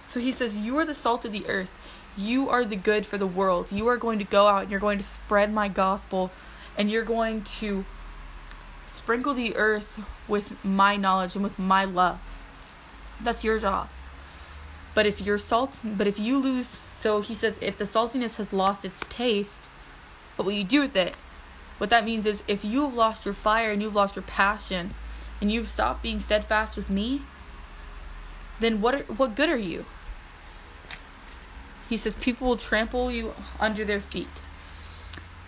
So 0.09 0.21
he 0.21 0.33
says 0.33 0.57
you 0.57 0.77
are 0.79 0.85
the 0.85 0.95
salt 0.95 1.25
of 1.25 1.33
the 1.33 1.47
earth. 1.47 1.71
You 2.17 2.49
are 2.49 2.65
the 2.65 2.77
good 2.77 3.05
for 3.05 3.19
the 3.19 3.27
world. 3.27 3.73
You 3.73 3.89
are 3.89 3.97
going 3.97 4.19
to 4.19 4.25
go 4.25 4.47
out 4.47 4.63
and 4.63 4.71
you're 4.71 4.81
going 4.81 4.99
to 4.99 5.05
spread 5.05 5.53
my 5.53 5.69
gospel 5.69 6.31
and 6.79 6.91
you're 6.91 7.05
going 7.05 7.43
to 7.43 7.85
sprinkle 8.87 9.35
the 9.35 9.57
earth 9.57 10.01
with 10.29 10.65
my 10.65 10.97
knowledge 10.97 11.35
and 11.35 11.43
with 11.43 11.59
my 11.59 11.85
love. 11.85 12.21
That's 13.21 13.43
your 13.43 13.59
job. 13.59 13.89
But 14.95 15.07
if 15.07 15.21
you're 15.21 15.39
salt, 15.39 15.75
but 15.83 16.07
if 16.07 16.19
you 16.19 16.39
lose, 16.39 16.79
so 17.05 17.21
he 17.21 17.35
says, 17.35 17.59
if 17.61 17.77
the 17.77 17.85
saltiness 17.85 18.37
has 18.37 18.51
lost 18.51 18.83
its 18.83 19.05
taste, 19.11 19.67
what 20.37 20.47
will 20.47 20.53
you 20.53 20.65
do 20.65 20.81
with 20.81 20.97
it? 20.97 21.19
What 21.77 21.91
that 21.91 22.03
means 22.03 22.25
is 22.25 22.43
if 22.49 22.65
you 22.65 22.85
have 22.85 22.95
lost 22.95 23.27
your 23.27 23.35
fire 23.35 23.73
and 23.73 23.83
you've 23.83 23.95
lost 23.95 24.17
your 24.17 24.23
passion 24.23 24.95
and 25.39 25.53
you've 25.53 25.69
stopped 25.69 26.03
being 26.03 26.19
steadfast 26.19 26.79
with 26.79 26.89
me, 26.89 27.21
then 28.59 28.81
what 28.81 28.95
are, 28.95 29.03
what 29.03 29.35
good 29.35 29.51
are 29.51 29.59
you? 29.59 29.85
He 31.91 31.99
says 31.99 32.17
people 32.17 32.49
will 32.49 32.57
trample 32.57 33.11
you 33.11 33.35
under 33.61 33.85
their 33.85 34.01
feet. 34.01 34.41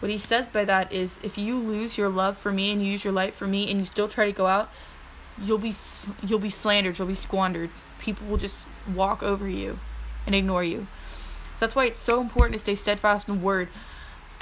What 0.00 0.10
he 0.10 0.18
says 0.18 0.50
by 0.50 0.66
that 0.66 0.92
is 0.92 1.18
if 1.22 1.38
you 1.38 1.58
lose 1.58 1.96
your 1.96 2.10
love 2.10 2.36
for 2.36 2.52
me 2.52 2.70
and 2.70 2.84
you 2.84 2.92
use 2.92 3.02
your 3.02 3.14
light 3.14 3.32
for 3.32 3.46
me 3.46 3.70
and 3.70 3.80
you 3.80 3.86
still 3.86 4.08
try 4.08 4.26
to 4.26 4.32
go 4.32 4.46
out, 4.46 4.70
you'll 5.42 5.56
be 5.56 5.72
you'll 6.22 6.38
be 6.38 6.50
slandered, 6.50 6.98
you'll 6.98 7.08
be 7.08 7.14
squandered. 7.14 7.70
People 7.98 8.26
will 8.26 8.36
just 8.36 8.66
walk 8.94 9.22
over 9.22 9.48
you 9.48 9.78
and 10.26 10.34
ignore 10.34 10.62
you. 10.62 10.86
So 11.56 11.60
that's 11.60 11.74
why 11.74 11.86
it's 11.86 11.98
so 11.98 12.20
important 12.20 12.54
to 12.54 12.58
stay 12.58 12.74
steadfast 12.74 13.28
in 13.28 13.38
the 13.38 13.44
word 13.44 13.68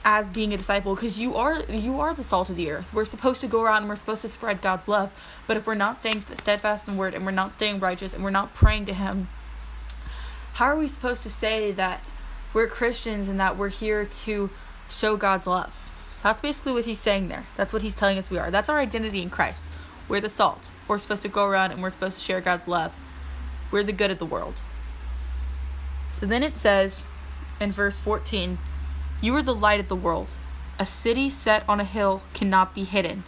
as 0.05 0.29
being 0.29 0.53
a 0.53 0.57
disciple 0.57 0.95
because 0.95 1.19
you 1.19 1.35
are 1.35 1.61
you 1.71 1.99
are 1.99 2.13
the 2.13 2.25
salt 2.25 2.51
of 2.51 2.57
the 2.57 2.71
earth. 2.71 2.93
We're 2.93 3.05
supposed 3.05 3.41
to 3.41 3.47
go 3.47 3.63
around 3.63 3.79
and 3.79 3.89
we're 3.89 3.97
supposed 3.97 4.23
to 4.23 4.29
spread 4.29 4.61
God's 4.61 4.87
love. 4.87 5.11
But 5.47 5.57
if 5.57 5.67
we're 5.67 5.75
not 5.75 5.99
staying 5.99 6.25
steadfast 6.41 6.87
in 6.87 6.95
the 6.95 7.01
word 7.01 7.15
and 7.15 7.25
we're 7.25 7.31
not 7.31 7.55
staying 7.55 7.81
righteous 7.81 8.13
and 8.13 8.23
we're 8.23 8.31
not 8.31 8.53
praying 8.53 8.87
to 8.87 8.95
him, 8.95 9.29
how 10.55 10.67
are 10.67 10.77
we 10.77 10.89
supposed 10.89 11.23
to 11.23 11.31
say 11.31 11.73
that 11.73 12.03
we're 12.53 12.67
Christians 12.67 13.29
and 13.29 13.41
that 13.41 13.57
we're 13.57 13.71
here 13.71 14.05
to 14.05 14.51
show 14.91 15.17
God's 15.17 15.47
love? 15.47 15.91
So 16.17 16.23
that's 16.25 16.41
basically 16.41 16.73
what 16.73 16.85
he's 16.85 17.01
saying 17.01 17.29
there. 17.29 17.47
That's 17.57 17.73
what 17.73 17.83
he's 17.83 17.95
telling 17.95 18.19
us 18.19 18.29
we 18.29 18.39
are. 18.39 18.51
That's 18.51 18.69
our 18.69 18.79
identity 18.79 19.23
in 19.23 19.31
Christ. 19.31 19.67
We're 20.09 20.21
the 20.21 20.29
salt. 20.29 20.71
We're 20.87 20.99
supposed 20.99 21.23
to 21.23 21.29
go 21.29 21.47
around 21.47 21.73
and 21.73 21.83
we're 21.83 21.91
supposed 21.91 22.19
to 22.19 22.25
share 22.25 22.41
God's 22.41 22.69
love. 22.69 22.93
We're 23.71 23.83
the 23.83 23.93
good 23.93 24.11
of 24.11 24.19
the 24.19 24.27
world. 24.27 24.61
So 26.25 26.29
then 26.29 26.43
it 26.43 26.57
says 26.57 27.05
in 27.61 27.71
verse 27.71 28.01
14, 28.01 28.57
You 29.21 29.37
are 29.37 29.43
the 29.43 29.55
light 29.55 29.79
of 29.79 29.89
the 29.89 29.95
world. 29.95 30.29
A 30.79 30.87
city 30.87 31.29
set 31.29 31.69
on 31.69 31.81
a 31.81 31.85
hill 31.85 32.23
cannot 32.33 32.75
be 32.75 32.85
hidden. 32.85 33.25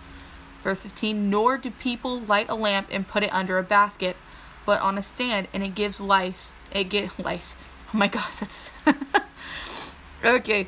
Verse 0.65 0.81
15, 0.81 1.29
Nor 1.29 1.59
do 1.59 1.71
people 1.71 2.19
light 2.19 2.49
a 2.49 2.55
lamp 2.55 2.89
and 2.91 3.07
put 3.07 3.23
it 3.23 3.35
under 3.35 3.59
a 3.59 3.63
basket, 3.63 4.17
but 4.65 4.81
on 4.81 4.97
a 4.97 5.03
stand, 5.03 5.47
and 5.53 5.63
it 5.63 5.75
gives 5.75 6.01
light 6.01 6.53
it 6.73 6.85
get 6.85 7.19
lice. 7.23 7.55
Oh 7.93 7.99
my 7.99 8.09
gosh, 8.09 8.37
that's 8.37 8.71
okay. 10.25 10.67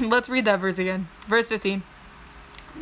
Let's 0.00 0.28
read 0.28 0.46
that 0.46 0.58
verse 0.58 0.80
again. 0.80 1.06
Verse 1.28 1.48
15. 1.48 1.84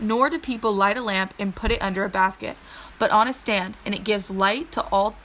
Nor 0.01 0.31
do 0.31 0.39
people 0.39 0.73
light 0.73 0.97
a 0.97 1.03
lamp 1.03 1.35
and 1.39 1.55
put 1.55 1.71
it 1.71 1.83
under 1.83 2.03
a 2.03 2.09
basket, 2.09 2.57
but 2.99 3.11
on 3.11 3.29
a 3.29 3.35
stand, 3.35 3.77
and 3.85 3.95
it 3.95 4.05
gives 4.05 4.31
light 4.31 4.73
to 4.73 4.85
all 4.85 5.17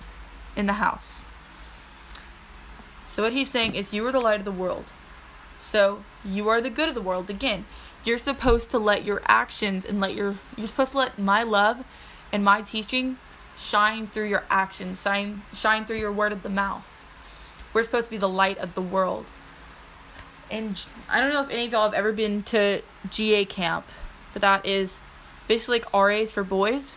in 0.58 0.66
the 0.66 0.74
house. 0.74 1.19
So, 3.10 3.24
what 3.24 3.34
he's 3.34 3.50
saying 3.50 3.74
is, 3.74 3.92
you 3.92 4.06
are 4.06 4.12
the 4.12 4.20
light 4.20 4.38
of 4.38 4.46
the 4.46 4.52
world. 4.52 4.94
So, 5.58 6.04
you 6.24 6.48
are 6.48 6.62
the 6.62 6.70
good 6.70 6.90
of 6.90 6.94
the 6.94 7.02
world. 7.02 7.28
Again, 7.28 7.66
you're 8.04 8.20
supposed 8.20 8.70
to 8.70 8.78
let 8.78 9.04
your 9.04 9.24
actions 9.26 9.84
and 9.84 10.00
let 10.00 10.14
your, 10.14 10.36
you're 10.56 10.68
supposed 10.68 10.92
to 10.92 11.00
let 11.00 11.18
my 11.18 11.42
love 11.42 11.84
and 12.32 12.44
my 12.44 12.62
teaching 12.62 13.18
shine 13.58 14.06
through 14.06 14.28
your 14.28 14.46
actions, 14.52 15.02
shine, 15.02 15.42
shine 15.56 15.86
through 15.86 15.98
your 15.98 16.12
word 16.12 16.32
of 16.32 16.44
the 16.44 16.50
mouth. 16.50 16.86
We're 17.74 17.84
supposed 17.84 18.06
to 18.06 18.12
be 18.12 18.18
the 18.18 18.30
light 18.30 18.60
of 18.60 18.76
the 18.76 18.82
world. 18.82 19.26
And 20.52 20.80
I 21.10 21.20
don't 21.20 21.34
know 21.34 21.42
if 21.42 21.50
any 21.50 21.66
of 21.66 21.72
y'all 21.72 21.86
have 21.86 21.96
ever 21.96 22.12
been 22.12 22.44
to 22.44 22.84
GA 23.10 23.44
camp, 23.44 23.88
but 24.34 24.44
that 24.44 24.68
is 24.68 25.02
basically 25.48 25.80
like 25.80 25.94
RAs 25.96 26.32
for 26.32 26.44
boys, 26.44 26.94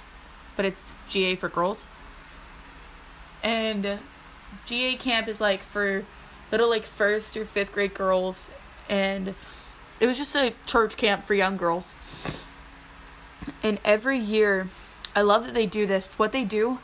but 0.56 0.66
it's 0.66 0.94
GA 1.08 1.36
for 1.36 1.48
girls. 1.48 1.86
And 3.42 3.98
GA 4.64 4.94
camp 4.96 5.28
is 5.28 5.40
like 5.40 5.62
for 5.62 6.04
little 6.50 6.68
like 6.68 6.84
first 6.84 7.32
through 7.32 7.46
fifth 7.46 7.72
grade 7.72 7.94
girls, 7.94 8.50
and 8.88 9.34
it 10.00 10.06
was 10.06 10.18
just 10.18 10.34
a 10.34 10.54
church 10.66 10.96
camp 10.96 11.24
for 11.24 11.34
young 11.34 11.56
girls. 11.56 11.94
And 13.62 13.78
every 13.84 14.18
year, 14.18 14.68
I 15.14 15.22
love 15.22 15.44
that 15.46 15.54
they 15.54 15.66
do 15.66 15.86
this. 15.86 16.14
What 16.14 16.32
they 16.32 16.44
do 16.44 16.78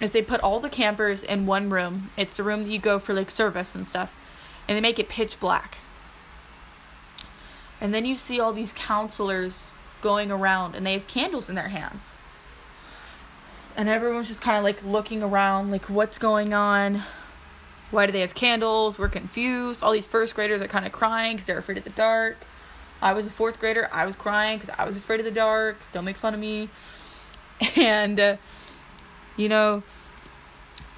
is 0.00 0.12
they 0.12 0.22
put 0.22 0.40
all 0.40 0.60
the 0.60 0.70
campers 0.70 1.22
in 1.22 1.46
one 1.46 1.70
room. 1.70 2.10
It's 2.16 2.36
the 2.36 2.42
room 2.42 2.62
that 2.62 2.70
you 2.70 2.78
go 2.78 2.98
for 2.98 3.12
like 3.12 3.30
service 3.30 3.74
and 3.74 3.86
stuff. 3.86 4.16
And 4.66 4.76
they 4.76 4.80
make 4.80 4.98
it 4.98 5.08
pitch 5.08 5.38
black. 5.38 5.78
And 7.80 7.92
then 7.94 8.04
you 8.04 8.16
see 8.16 8.40
all 8.40 8.52
these 8.52 8.72
counselors 8.72 9.72
going 10.02 10.30
around 10.30 10.74
and 10.74 10.86
they 10.86 10.92
have 10.94 11.06
candles 11.06 11.48
in 11.48 11.54
their 11.54 11.68
hands. 11.68 12.14
And 13.80 13.88
everyone's 13.88 14.28
just 14.28 14.42
kind 14.42 14.58
of 14.58 14.62
like 14.62 14.84
looking 14.84 15.22
around, 15.22 15.70
like, 15.70 15.86
what's 15.86 16.18
going 16.18 16.52
on? 16.52 17.02
Why 17.90 18.04
do 18.04 18.12
they 18.12 18.20
have 18.20 18.34
candles? 18.34 18.98
We're 18.98 19.08
confused. 19.08 19.82
All 19.82 19.92
these 19.92 20.06
first 20.06 20.34
graders 20.34 20.60
are 20.60 20.68
kind 20.68 20.84
of 20.84 20.92
crying 20.92 21.36
because 21.36 21.46
they're 21.46 21.58
afraid 21.58 21.78
of 21.78 21.84
the 21.84 21.90
dark. 21.90 22.36
I 23.00 23.14
was 23.14 23.26
a 23.26 23.30
fourth 23.30 23.58
grader. 23.58 23.88
I 23.90 24.04
was 24.04 24.16
crying 24.16 24.58
because 24.58 24.74
I 24.78 24.84
was 24.84 24.98
afraid 24.98 25.20
of 25.20 25.24
the 25.24 25.32
dark. 25.32 25.78
Don't 25.94 26.04
make 26.04 26.18
fun 26.18 26.34
of 26.34 26.40
me. 26.40 26.68
And. 27.76 28.20
Uh, 28.20 28.36
you 29.40 29.48
know, 29.48 29.82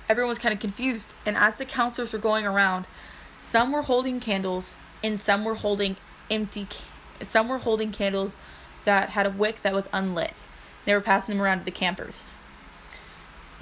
everyone 0.09 0.29
was 0.29 0.39
kind 0.39 0.53
of 0.53 0.61
confused. 0.61 1.13
And 1.25 1.37
as 1.37 1.57
the 1.57 1.65
counselors 1.65 2.13
were 2.13 2.19
going 2.19 2.45
around, 2.45 2.87
some 3.41 3.71
were 3.71 3.83
holding 3.83 4.19
candles 4.19 4.75
and 5.03 5.21
some 5.21 5.45
were 5.45 5.55
holding 5.55 5.97
empty, 6.31 6.67
some 7.23 7.49
were 7.49 7.59
holding 7.59 7.93
candles 7.93 8.35
that 8.85 9.11
had 9.11 9.27
a 9.27 9.31
wick 9.31 9.63
that 9.63 9.73
was 9.73 9.89
unlit. 9.93 10.45
They 10.85 10.95
were 10.95 11.01
passing 11.01 11.37
them 11.37 11.43
around 11.43 11.61
to 11.61 11.65
the 11.65 11.71
campers. 11.71 12.33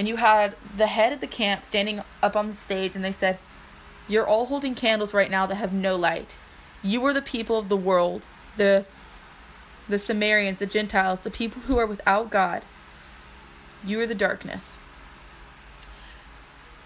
And 0.00 0.08
you 0.08 0.16
had 0.16 0.56
the 0.74 0.86
head 0.86 1.12
of 1.12 1.20
the 1.20 1.26
camp 1.26 1.62
standing 1.62 2.00
up 2.22 2.34
on 2.34 2.46
the 2.46 2.54
stage, 2.54 2.96
and 2.96 3.04
they 3.04 3.12
said, 3.12 3.38
You're 4.08 4.26
all 4.26 4.46
holding 4.46 4.74
candles 4.74 5.12
right 5.12 5.30
now 5.30 5.44
that 5.44 5.56
have 5.56 5.74
no 5.74 5.94
light. 5.94 6.36
You 6.82 7.04
are 7.04 7.12
the 7.12 7.20
people 7.20 7.58
of 7.58 7.68
the 7.68 7.76
world, 7.76 8.22
the 8.56 8.86
the 9.90 9.98
Samaritans, 9.98 10.60
the 10.60 10.64
Gentiles, 10.64 11.20
the 11.20 11.30
people 11.30 11.60
who 11.62 11.76
are 11.76 11.84
without 11.84 12.30
God. 12.30 12.62
You 13.84 14.00
are 14.00 14.06
the 14.06 14.14
darkness. 14.14 14.78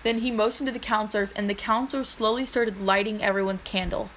Then 0.03 0.19
he 0.19 0.33
motioned 0.33 0.67
to 0.67 0.73
the 0.73 0.81
counselors, 0.81 1.31
and 1.31 1.49
the 1.49 1.55
counselors 1.55 2.09
slowly 2.09 2.45
started 2.45 2.81
lighting 2.81 3.23
everyone's 3.23 3.63
candle. 3.63 4.11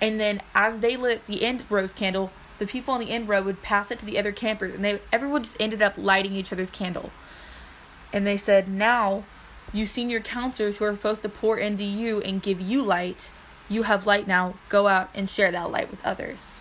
And 0.00 0.18
then, 0.18 0.40
as 0.54 0.78
they 0.78 0.96
lit 0.96 1.26
the 1.26 1.44
end 1.44 1.66
row's 1.68 1.92
candle, 1.92 2.30
the 2.58 2.66
people 2.66 2.94
on 2.94 3.00
the 3.00 3.10
end 3.10 3.28
row 3.28 3.42
would 3.42 3.60
pass 3.60 3.90
it 3.90 3.98
to 3.98 4.06
the 4.06 4.18
other 4.18 4.32
campers, 4.32 4.74
and 4.74 4.82
they 4.82 5.02
everyone 5.12 5.42
just 5.42 5.56
ended 5.60 5.82
up 5.82 5.98
lighting 5.98 6.32
each 6.32 6.50
other's 6.50 6.70
candle. 6.70 7.10
And 8.16 8.26
they 8.26 8.38
said, 8.38 8.66
"Now, 8.66 9.24
you 9.74 9.84
senior 9.84 10.20
counselors 10.20 10.78
who 10.78 10.86
are 10.86 10.94
supposed 10.94 11.20
to 11.20 11.28
pour 11.28 11.58
into 11.58 11.84
you 11.84 12.22
and 12.22 12.42
give 12.42 12.62
you 12.62 12.82
light, 12.82 13.30
you 13.68 13.82
have 13.82 14.06
light 14.06 14.26
now. 14.26 14.54
Go 14.70 14.88
out 14.88 15.10
and 15.14 15.28
share 15.28 15.52
that 15.52 15.70
light 15.70 15.90
with 15.90 16.02
others." 16.02 16.60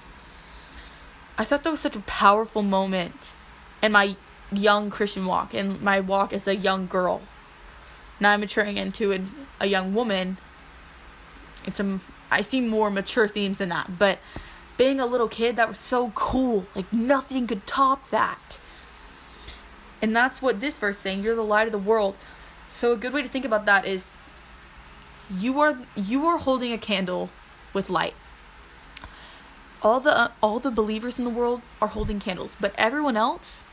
I 1.37 1.45
thought 1.45 1.63
that 1.63 1.71
was 1.71 1.79
such 1.79 1.95
a 1.95 2.01
powerful 2.01 2.61
moment, 2.61 3.35
in 3.81 3.93
my 3.93 4.17
young 4.51 4.89
Christian 4.89 5.25
walk 5.25 5.53
and 5.53 5.81
my 5.81 6.01
walk 6.01 6.33
as 6.33 6.45
a 6.45 6.55
young 6.57 6.87
girl. 6.87 7.21
Now 8.19 8.31
I'm 8.31 8.41
maturing 8.41 8.75
into 8.75 9.13
a, 9.61 9.65
young 9.65 9.93
woman. 9.93 10.37
It's 11.65 11.79
a 11.79 11.99
I 12.29 12.41
see 12.41 12.59
more 12.59 12.89
mature 12.89 13.29
themes 13.29 13.59
than 13.59 13.69
that, 13.69 13.97
but 13.97 14.19
being 14.75 14.99
a 14.99 15.05
little 15.05 15.29
kid 15.29 15.55
that 15.55 15.69
was 15.69 15.79
so 15.79 16.11
cool. 16.15 16.65
Like 16.75 16.91
nothing 16.91 17.47
could 17.47 17.65
top 17.65 18.09
that. 18.09 18.59
And 20.01 20.15
that's 20.15 20.41
what 20.41 20.61
this 20.61 20.77
verse 20.77 20.97
is 20.97 21.01
saying, 21.01 21.23
you're 21.23 21.35
the 21.35 21.43
light 21.43 21.67
of 21.67 21.71
the 21.71 21.77
world. 21.77 22.15
So 22.67 22.91
a 22.91 22.97
good 22.97 23.13
way 23.13 23.21
to 23.21 23.27
think 23.27 23.45
about 23.45 23.65
that 23.65 23.85
is 23.85 24.17
you 25.35 25.59
are 25.59 25.77
you 25.95 26.25
are 26.25 26.37
holding 26.37 26.71
a 26.73 26.77
candle 26.77 27.29
with 27.73 27.89
light. 27.89 28.13
All 29.81 29.99
the 29.99 30.17
uh, 30.17 30.31
all 30.41 30.59
the 30.59 30.71
believers 30.71 31.17
in 31.17 31.25
the 31.25 31.31
world 31.31 31.61
are 31.81 31.87
holding 31.87 32.19
candles, 32.19 32.57
but 32.59 32.73
everyone 32.77 33.17
else 33.17 33.65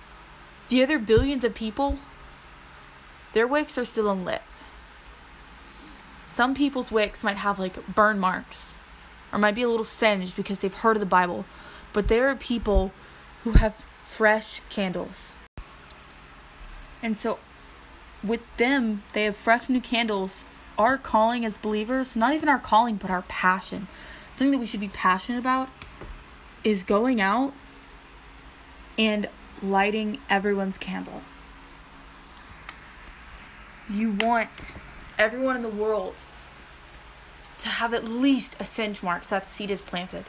the 0.73 0.83
other 0.83 0.99
billions 0.99 1.45
of 1.45 1.55
people, 1.55 1.99
their 3.35 3.47
wicks 3.47 3.77
are 3.77 3.85
still 3.85 4.11
unlit. 4.11 4.41
Some 6.18 6.55
people's 6.55 6.91
wicks 6.91 7.23
might 7.23 7.37
have 7.37 7.59
like 7.59 7.95
burn 7.95 8.18
marks 8.18 8.77
or 9.33 9.39
might 9.39 9.55
be 9.55 9.62
a 9.62 9.68
little 9.68 9.85
singed 9.85 10.35
because 10.35 10.61
they've 10.61 10.73
heard 10.73 10.97
of 10.97 11.01
the 11.01 11.07
Bible, 11.07 11.45
but 11.93 12.09
there 12.09 12.29
are 12.29 12.35
people 12.35 12.91
who 13.45 13.53
have 13.53 13.75
fresh 14.07 14.62
candles. 14.70 15.33
And 17.03 17.16
so 17.16 17.38
with 18.22 18.40
them, 18.57 19.03
they 19.12 19.24
have 19.24 19.36
fresh 19.36 19.68
new 19.68 19.80
candles. 19.80 20.44
Our 20.78 20.96
calling 20.96 21.44
as 21.44 21.59
believers, 21.59 22.16
not 22.16 22.32
even 22.32 22.48
our 22.48 22.59
calling, 22.59 22.96
but 22.96 23.11
our 23.11 23.22
passion, 23.22 23.88
something 24.36 24.53
that 24.53 24.59
we 24.59 24.66
should 24.66 24.80
be 24.80 24.88
passionate 24.88 25.38
about, 25.38 25.68
is 26.64 26.82
going 26.82 27.20
out 27.20 27.53
and 28.98 29.28
lighting 29.62 30.18
everyone's 30.30 30.78
candle. 30.78 31.22
You 33.90 34.12
want 34.12 34.74
everyone 35.18 35.57
in 35.57 35.62
the 35.62 35.68
world 35.68 36.14
to 37.59 37.68
have 37.68 37.92
at 37.92 38.05
least 38.05 38.57
a 38.59 38.64
singe 38.64 39.03
mark 39.03 39.24
so 39.24 39.36
that 39.36 39.48
seed 39.48 39.70
is 39.70 39.82
planted. 39.82 40.24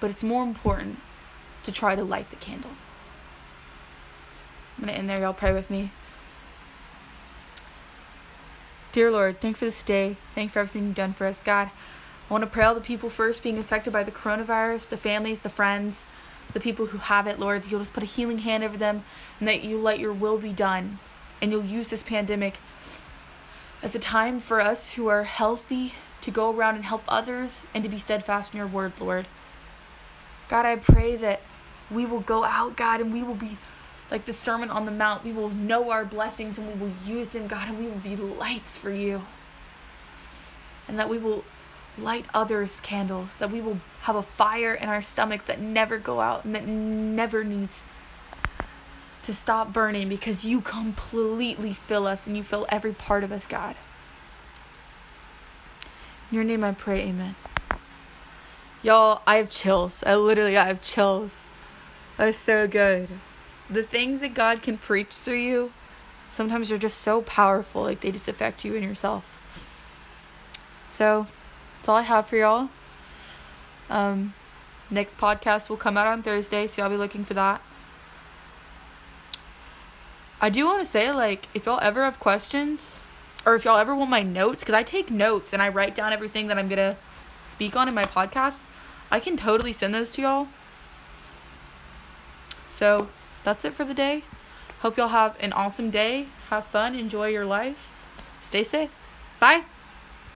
But 0.00 0.10
it's 0.10 0.24
more 0.24 0.42
important 0.42 1.00
to 1.64 1.72
try 1.72 1.94
to 1.94 2.04
light 2.04 2.30
the 2.30 2.36
candle. 2.36 2.72
I'm 4.78 4.84
going 4.84 4.94
to 4.94 4.98
end 4.98 5.10
there. 5.10 5.20
Y'all 5.20 5.32
pray 5.32 5.52
with 5.52 5.70
me. 5.70 5.90
Dear 8.92 9.10
Lord, 9.10 9.40
thank 9.40 9.54
you 9.54 9.58
for 9.58 9.64
this 9.64 9.82
day. 9.82 10.16
Thank 10.36 10.50
you 10.50 10.52
for 10.52 10.60
everything 10.60 10.86
you've 10.86 10.94
done 10.94 11.12
for 11.12 11.26
us. 11.26 11.40
God, 11.40 11.70
I 12.28 12.32
want 12.32 12.42
to 12.42 12.50
pray 12.50 12.64
all 12.64 12.76
the 12.76 12.80
people 12.80 13.10
first 13.10 13.42
being 13.42 13.58
affected 13.58 13.92
by 13.92 14.04
the 14.04 14.12
coronavirus, 14.12 14.88
the 14.88 14.96
families, 14.96 15.40
the 15.40 15.48
friends, 15.48 16.06
the 16.52 16.60
people 16.60 16.86
who 16.86 16.98
have 16.98 17.26
it, 17.26 17.40
Lord, 17.40 17.62
that 17.62 17.70
you'll 17.70 17.80
just 17.80 17.92
put 17.92 18.04
a 18.04 18.06
healing 18.06 18.38
hand 18.38 18.62
over 18.62 18.76
them 18.76 19.02
and 19.40 19.48
that 19.48 19.64
you 19.64 19.78
let 19.78 19.98
your 19.98 20.12
will 20.12 20.38
be 20.38 20.52
done. 20.52 21.00
And 21.42 21.50
you'll 21.50 21.64
use 21.64 21.88
this 21.88 22.04
pandemic 22.04 22.58
as 23.82 23.94
a 23.96 23.98
time 23.98 24.38
for 24.38 24.60
us 24.60 24.92
who 24.92 25.08
are 25.08 25.24
healthy 25.24 25.94
to 26.20 26.30
go 26.30 26.54
around 26.54 26.76
and 26.76 26.84
help 26.84 27.02
others 27.08 27.62
and 27.74 27.82
to 27.82 27.90
be 27.90 27.98
steadfast 27.98 28.54
in 28.54 28.58
your 28.58 28.66
word, 28.66 28.92
Lord. 29.00 29.26
God, 30.48 30.66
I 30.66 30.76
pray 30.76 31.16
that 31.16 31.42
we 31.90 32.06
will 32.06 32.20
go 32.20 32.44
out, 32.44 32.76
God, 32.76 33.00
and 33.00 33.12
we 33.12 33.22
will 33.22 33.34
be 33.34 33.58
like 34.10 34.24
the 34.24 34.32
Sermon 34.32 34.70
on 34.70 34.86
the 34.86 34.92
Mount. 34.92 35.24
We 35.24 35.32
will 35.32 35.50
know 35.50 35.90
our 35.90 36.04
blessings 36.04 36.58
and 36.58 36.66
we 36.66 36.74
will 36.74 36.92
use 37.04 37.28
them, 37.28 37.46
God, 37.46 37.68
and 37.68 37.78
we 37.78 37.86
will 37.86 37.98
be 37.98 38.16
lights 38.16 38.78
for 38.78 38.90
you. 38.90 39.26
And 40.86 40.98
that 40.98 41.08
we 41.08 41.18
will 41.18 41.44
light 41.98 42.24
others' 42.32 42.80
candles, 42.80 43.36
that 43.38 43.50
we 43.50 43.60
will 43.60 43.80
have 44.02 44.16
a 44.16 44.22
fire 44.22 44.72
in 44.72 44.88
our 44.88 45.02
stomachs 45.02 45.44
that 45.46 45.60
never 45.60 45.98
go 45.98 46.20
out 46.20 46.44
and 46.44 46.54
that 46.54 46.66
never 46.66 47.44
needs 47.44 47.84
to 49.22 49.34
stop 49.34 49.72
burning 49.72 50.08
because 50.08 50.44
you 50.44 50.60
completely 50.60 51.74
fill 51.74 52.06
us 52.06 52.26
and 52.26 52.36
you 52.36 52.42
fill 52.42 52.66
every 52.70 52.92
part 52.92 53.24
of 53.24 53.32
us, 53.32 53.46
God. 53.46 53.76
In 56.30 56.36
your 56.36 56.44
name 56.44 56.64
I 56.64 56.72
pray, 56.72 57.00
amen. 57.00 57.34
Y'all, 58.82 59.22
I 59.26 59.36
have 59.36 59.50
chills. 59.50 60.04
I 60.06 60.14
literally 60.14 60.56
I 60.56 60.66
have 60.66 60.80
chills. 60.80 61.44
That's 62.16 62.38
so 62.38 62.66
good. 62.68 63.10
The 63.70 63.82
things 63.82 64.20
that 64.20 64.34
God 64.34 64.62
can 64.62 64.78
preach 64.78 65.08
through 65.08 65.38
you, 65.38 65.72
sometimes 66.30 66.68
they're 66.68 66.78
just 66.78 67.00
so 67.00 67.22
powerful, 67.22 67.82
like 67.82 68.00
they 68.00 68.10
just 68.10 68.28
affect 68.28 68.64
you 68.64 68.74
and 68.74 68.82
yourself. 68.82 69.34
So, 70.86 71.26
that's 71.76 71.88
all 71.88 71.96
I 71.96 72.02
have 72.02 72.26
for 72.26 72.36
y'all. 72.36 72.70
Um, 73.90 74.34
next 74.90 75.18
podcast 75.18 75.68
will 75.68 75.76
come 75.76 75.96
out 75.96 76.06
on 76.06 76.22
Thursday, 76.22 76.66
so 76.66 76.82
y'all 76.82 76.90
be 76.90 76.96
looking 76.96 77.24
for 77.24 77.34
that. 77.34 77.60
I 80.40 80.50
do 80.50 80.66
want 80.66 80.80
to 80.80 80.86
say, 80.86 81.12
like, 81.12 81.48
if 81.52 81.66
y'all 81.66 81.80
ever 81.82 82.04
have 82.04 82.20
questions, 82.20 83.00
or 83.44 83.54
if 83.54 83.64
y'all 83.64 83.78
ever 83.78 83.94
want 83.94 84.10
my 84.10 84.22
notes, 84.22 84.60
because 84.60 84.74
I 84.74 84.82
take 84.82 85.10
notes 85.10 85.52
and 85.52 85.62
I 85.62 85.68
write 85.68 85.94
down 85.94 86.12
everything 86.12 86.48
that 86.48 86.58
I'm 86.58 86.68
gonna 86.68 86.96
speak 87.44 87.76
on 87.76 87.88
in 87.88 87.94
my 87.94 88.04
podcast, 88.04 88.66
I 89.10 89.20
can 89.20 89.36
totally 89.36 89.72
send 89.72 89.94
those 89.94 90.12
to 90.12 90.22
y'all. 90.22 90.48
So 92.68 93.08
that's 93.44 93.64
it 93.64 93.74
for 93.74 93.84
the 93.84 93.94
day. 93.94 94.24
Hope 94.80 94.96
y'all 94.96 95.08
have 95.08 95.36
an 95.40 95.52
awesome 95.52 95.90
day. 95.90 96.26
Have 96.50 96.64
fun. 96.64 96.94
Enjoy 96.94 97.28
your 97.28 97.44
life. 97.44 98.04
Stay 98.40 98.64
safe. 98.64 98.90
Bye. 99.40 99.64